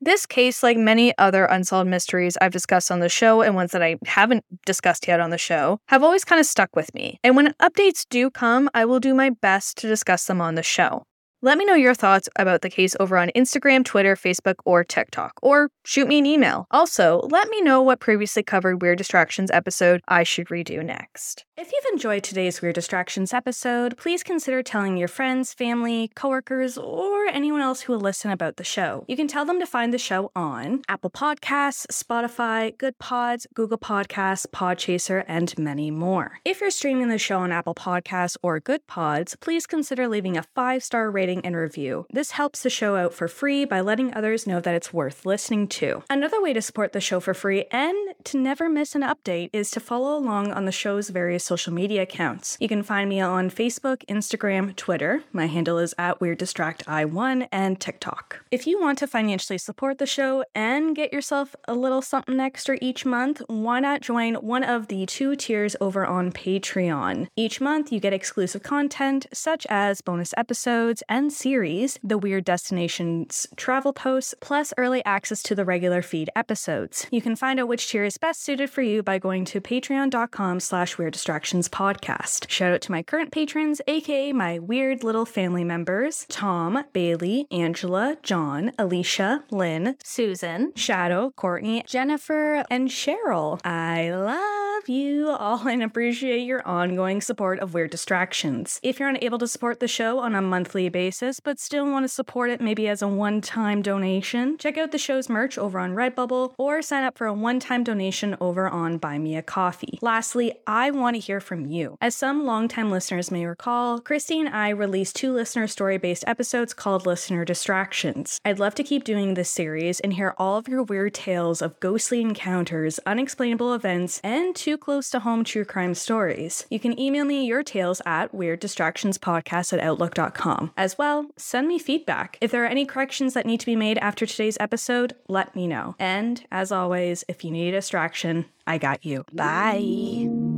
This 0.00 0.26
case, 0.26 0.62
like 0.62 0.76
many 0.76 1.16
other 1.16 1.46
unsolved 1.46 1.88
mysteries 1.88 2.36
I've 2.38 2.52
discussed 2.52 2.90
on 2.90 3.00
the 3.00 3.08
show 3.08 3.40
and 3.40 3.54
ones 3.54 3.72
that 3.72 3.82
I 3.82 3.96
haven't 4.04 4.44
discussed 4.66 5.08
yet 5.08 5.18
on 5.18 5.30
the 5.30 5.38
show, 5.38 5.78
have 5.88 6.02
always 6.02 6.26
kind 6.26 6.38
of 6.38 6.44
stuck 6.44 6.76
with 6.76 6.92
me. 6.94 7.18
And 7.24 7.36
when 7.36 7.54
updates 7.54 8.04
do 8.10 8.28
come, 8.30 8.68
I 8.74 8.84
will 8.84 9.00
do 9.00 9.14
my 9.14 9.30
best 9.30 9.78
to 9.78 9.88
discuss 9.88 10.26
them 10.26 10.42
on 10.42 10.56
the 10.56 10.62
show. 10.62 11.04
Let 11.44 11.58
me 11.58 11.66
know 11.66 11.74
your 11.74 11.92
thoughts 11.92 12.26
about 12.36 12.62
the 12.62 12.70
case 12.70 12.96
over 12.98 13.18
on 13.18 13.30
Instagram, 13.36 13.84
Twitter, 13.84 14.16
Facebook, 14.16 14.54
or 14.64 14.82
TikTok, 14.82 15.34
or 15.42 15.68
shoot 15.84 16.08
me 16.08 16.20
an 16.20 16.24
email. 16.24 16.66
Also, 16.70 17.20
let 17.30 17.50
me 17.50 17.60
know 17.60 17.82
what 17.82 18.00
previously 18.00 18.42
covered 18.42 18.80
Weird 18.80 18.96
Distractions 18.96 19.50
episode 19.50 20.00
I 20.08 20.22
should 20.22 20.46
redo 20.46 20.82
next. 20.82 21.44
If 21.58 21.70
you've 21.70 21.92
enjoyed 21.92 22.24
today's 22.24 22.62
Weird 22.62 22.74
Distractions 22.74 23.34
episode, 23.34 23.98
please 23.98 24.22
consider 24.22 24.62
telling 24.62 24.96
your 24.96 25.06
friends, 25.06 25.52
family, 25.52 26.10
coworkers, 26.16 26.78
or 26.78 27.26
anyone 27.26 27.60
else 27.60 27.82
who 27.82 27.92
will 27.92 28.00
listen 28.00 28.30
about 28.30 28.56
the 28.56 28.64
show. 28.64 29.04
You 29.06 29.14
can 29.14 29.28
tell 29.28 29.44
them 29.44 29.60
to 29.60 29.66
find 29.66 29.92
the 29.92 29.98
show 29.98 30.32
on 30.34 30.80
Apple 30.88 31.10
Podcasts, 31.10 31.86
Spotify, 31.92 32.74
Goodpods, 32.78 33.46
Google 33.54 33.78
Podcasts, 33.78 34.46
Podchaser, 34.46 35.24
and 35.28 35.56
many 35.58 35.90
more. 35.90 36.40
If 36.46 36.62
you're 36.62 36.70
streaming 36.70 37.08
the 37.08 37.18
show 37.18 37.40
on 37.40 37.52
Apple 37.52 37.74
Podcasts 37.74 38.38
or 38.42 38.60
Goodpods, 38.60 39.38
please 39.38 39.66
consider 39.66 40.08
leaving 40.08 40.38
a 40.38 40.42
five 40.54 40.82
star 40.82 41.10
rating 41.10 41.33
rating 41.34 41.46
and 41.46 41.56
review. 41.56 42.06
This 42.10 42.32
helps 42.32 42.62
the 42.62 42.70
show 42.70 42.96
out 42.96 43.14
for 43.14 43.28
free 43.28 43.64
by 43.64 43.80
letting 43.80 44.14
others 44.14 44.46
know 44.46 44.60
that 44.60 44.74
it's 44.74 44.92
worth 44.92 45.26
listening 45.26 45.68
to. 45.68 46.02
Another 46.08 46.40
way 46.40 46.52
to 46.52 46.62
support 46.62 46.92
the 46.92 47.00
show 47.00 47.20
for 47.20 47.34
free 47.34 47.64
and 47.70 47.96
to 48.24 48.38
never 48.38 48.68
miss 48.68 48.94
an 48.94 49.02
update 49.02 49.50
is 49.52 49.70
to 49.72 49.80
follow 49.80 50.16
along 50.16 50.52
on 50.52 50.64
the 50.64 50.72
show's 50.72 51.10
various 51.10 51.44
social 51.44 51.72
media 51.72 52.02
accounts. 52.02 52.56
You 52.60 52.68
can 52.68 52.82
find 52.82 53.08
me 53.08 53.20
on 53.20 53.50
Facebook, 53.50 54.04
Instagram, 54.06 54.76
Twitter. 54.76 55.22
My 55.32 55.46
handle 55.46 55.78
is 55.78 55.94
at 55.98 56.20
Weird 56.20 56.38
Distract 56.38 56.86
I1 56.86 57.48
and 57.50 57.80
TikTok. 57.80 58.44
If 58.50 58.66
you 58.66 58.80
want 58.80 58.98
to 58.98 59.06
financially 59.06 59.58
support 59.58 59.98
the 59.98 60.06
show 60.06 60.44
and 60.54 60.94
get 60.94 61.12
yourself 61.12 61.56
a 61.66 61.74
little 61.74 62.02
something 62.02 62.40
extra 62.40 62.78
each 62.80 63.04
month, 63.04 63.42
why 63.48 63.80
not 63.80 64.00
join 64.00 64.34
one 64.34 64.64
of 64.64 64.88
the 64.88 65.06
two 65.06 65.36
tiers 65.36 65.76
over 65.80 66.06
on 66.06 66.32
Patreon? 66.32 67.28
Each 67.36 67.60
month 67.60 67.92
you 67.92 68.00
get 68.00 68.12
exclusive 68.12 68.62
content 68.62 69.26
such 69.32 69.66
as 69.68 70.00
bonus 70.00 70.34
episodes 70.36 71.02
and 71.08 71.23
series, 71.30 71.98
the 72.02 72.18
Weird 72.18 72.44
Destinations 72.44 73.46
travel 73.56 73.92
posts, 73.92 74.34
plus 74.40 74.72
early 74.76 75.04
access 75.04 75.42
to 75.44 75.54
the 75.54 75.64
regular 75.64 76.02
feed 76.02 76.30
episodes. 76.34 77.06
You 77.10 77.22
can 77.22 77.36
find 77.36 77.60
out 77.60 77.68
which 77.68 77.88
tier 77.88 78.04
is 78.04 78.18
best 78.18 78.42
suited 78.42 78.70
for 78.70 78.82
you 78.82 79.02
by 79.02 79.18
going 79.18 79.44
to 79.46 79.60
patreon.com 79.60 80.60
slash 80.60 80.98
weird 80.98 81.12
distractions 81.12 81.68
podcast. 81.68 82.50
Shout 82.50 82.72
out 82.72 82.80
to 82.82 82.92
my 82.92 83.02
current 83.02 83.30
patrons, 83.32 83.80
aka 83.86 84.32
my 84.32 84.58
weird 84.58 85.04
little 85.04 85.24
family 85.24 85.64
members, 85.64 86.26
Tom, 86.28 86.84
Bailey, 86.92 87.46
Angela, 87.50 88.16
John, 88.22 88.72
Alicia, 88.78 89.44
Lynn, 89.50 89.96
Susan, 90.02 90.72
Shadow, 90.74 91.32
Courtney, 91.36 91.84
Jennifer, 91.86 92.64
and 92.70 92.88
Cheryl. 92.88 93.60
I 93.64 94.10
love 94.10 94.88
you 94.88 95.30
all 95.30 95.66
and 95.68 95.82
appreciate 95.82 96.44
your 96.44 96.66
ongoing 96.66 97.20
support 97.20 97.60
of 97.60 97.74
Weird 97.74 97.90
Distractions. 97.90 98.80
If 98.82 98.98
you're 98.98 99.08
unable 99.08 99.38
to 99.38 99.46
support 99.48 99.80
the 99.80 99.88
show 99.88 100.18
on 100.18 100.34
a 100.34 100.42
monthly 100.42 100.88
basis, 100.88 101.03
basis, 101.04 101.38
but 101.38 101.60
still 101.60 101.84
want 101.84 102.02
to 102.02 102.08
support 102.08 102.48
it 102.48 102.62
maybe 102.62 102.88
as 102.88 103.02
a 103.02 103.08
one 103.08 103.42
time 103.42 103.82
donation, 103.82 104.56
check 104.56 104.78
out 104.78 104.90
the 104.90 104.96
show's 104.96 105.28
merch 105.28 105.58
over 105.58 105.78
on 105.78 105.94
Redbubble 105.94 106.54
or 106.56 106.80
sign 106.80 107.04
up 107.04 107.18
for 107.18 107.26
a 107.26 107.34
one 107.34 107.60
time 107.60 107.84
donation 107.84 108.34
over 108.40 108.66
on 108.66 108.96
Buy 108.96 109.18
Me 109.18 109.36
a 109.36 109.42
Coffee. 109.42 109.98
Lastly, 110.00 110.54
I 110.66 110.90
want 110.90 111.14
to 111.16 111.20
hear 111.20 111.40
from 111.40 111.66
you. 111.66 111.98
As 112.00 112.14
some 112.14 112.46
longtime 112.46 112.90
listeners 112.90 113.30
may 113.30 113.44
recall, 113.44 114.00
Christy 114.00 114.40
and 114.40 114.48
I 114.48 114.70
released 114.70 115.16
two 115.16 115.34
listener 115.34 115.66
story 115.66 115.98
based 115.98 116.24
episodes 116.26 116.72
called 116.72 117.04
Listener 117.04 117.44
Distractions. 117.44 118.40
I'd 118.42 118.58
love 118.58 118.74
to 118.76 118.82
keep 118.82 119.04
doing 119.04 119.34
this 119.34 119.50
series 119.50 120.00
and 120.00 120.14
hear 120.14 120.34
all 120.38 120.56
of 120.56 120.68
your 120.68 120.84
weird 120.84 121.12
tales 121.12 121.60
of 121.60 121.78
ghostly 121.80 122.22
encounters, 122.22 122.98
unexplainable 123.04 123.74
events, 123.74 124.22
and 124.24 124.56
too 124.56 124.78
close 124.78 125.10
to 125.10 125.20
home 125.20 125.44
true 125.44 125.66
crime 125.66 125.94
stories. 125.94 126.64
You 126.70 126.80
can 126.80 126.98
email 126.98 127.26
me 127.26 127.44
your 127.44 127.62
tales 127.62 128.00
at 128.06 128.32
weirddistractionspodcast 128.32 129.74
at 129.74 129.80
outlook.com. 129.80 130.72
As 130.78 130.93
well, 130.98 131.30
send 131.36 131.68
me 131.68 131.78
feedback. 131.78 132.38
If 132.40 132.50
there 132.50 132.64
are 132.64 132.68
any 132.68 132.86
corrections 132.86 133.34
that 133.34 133.46
need 133.46 133.60
to 133.60 133.66
be 133.66 133.76
made 133.76 133.98
after 133.98 134.26
today's 134.26 134.56
episode, 134.60 135.14
let 135.28 135.54
me 135.54 135.66
know. 135.66 135.94
And 135.98 136.44
as 136.50 136.72
always, 136.72 137.24
if 137.28 137.44
you 137.44 137.50
need 137.50 137.68
a 137.68 137.72
distraction, 137.72 138.46
I 138.66 138.78
got 138.78 139.04
you. 139.04 139.24
Bye. 139.32 140.53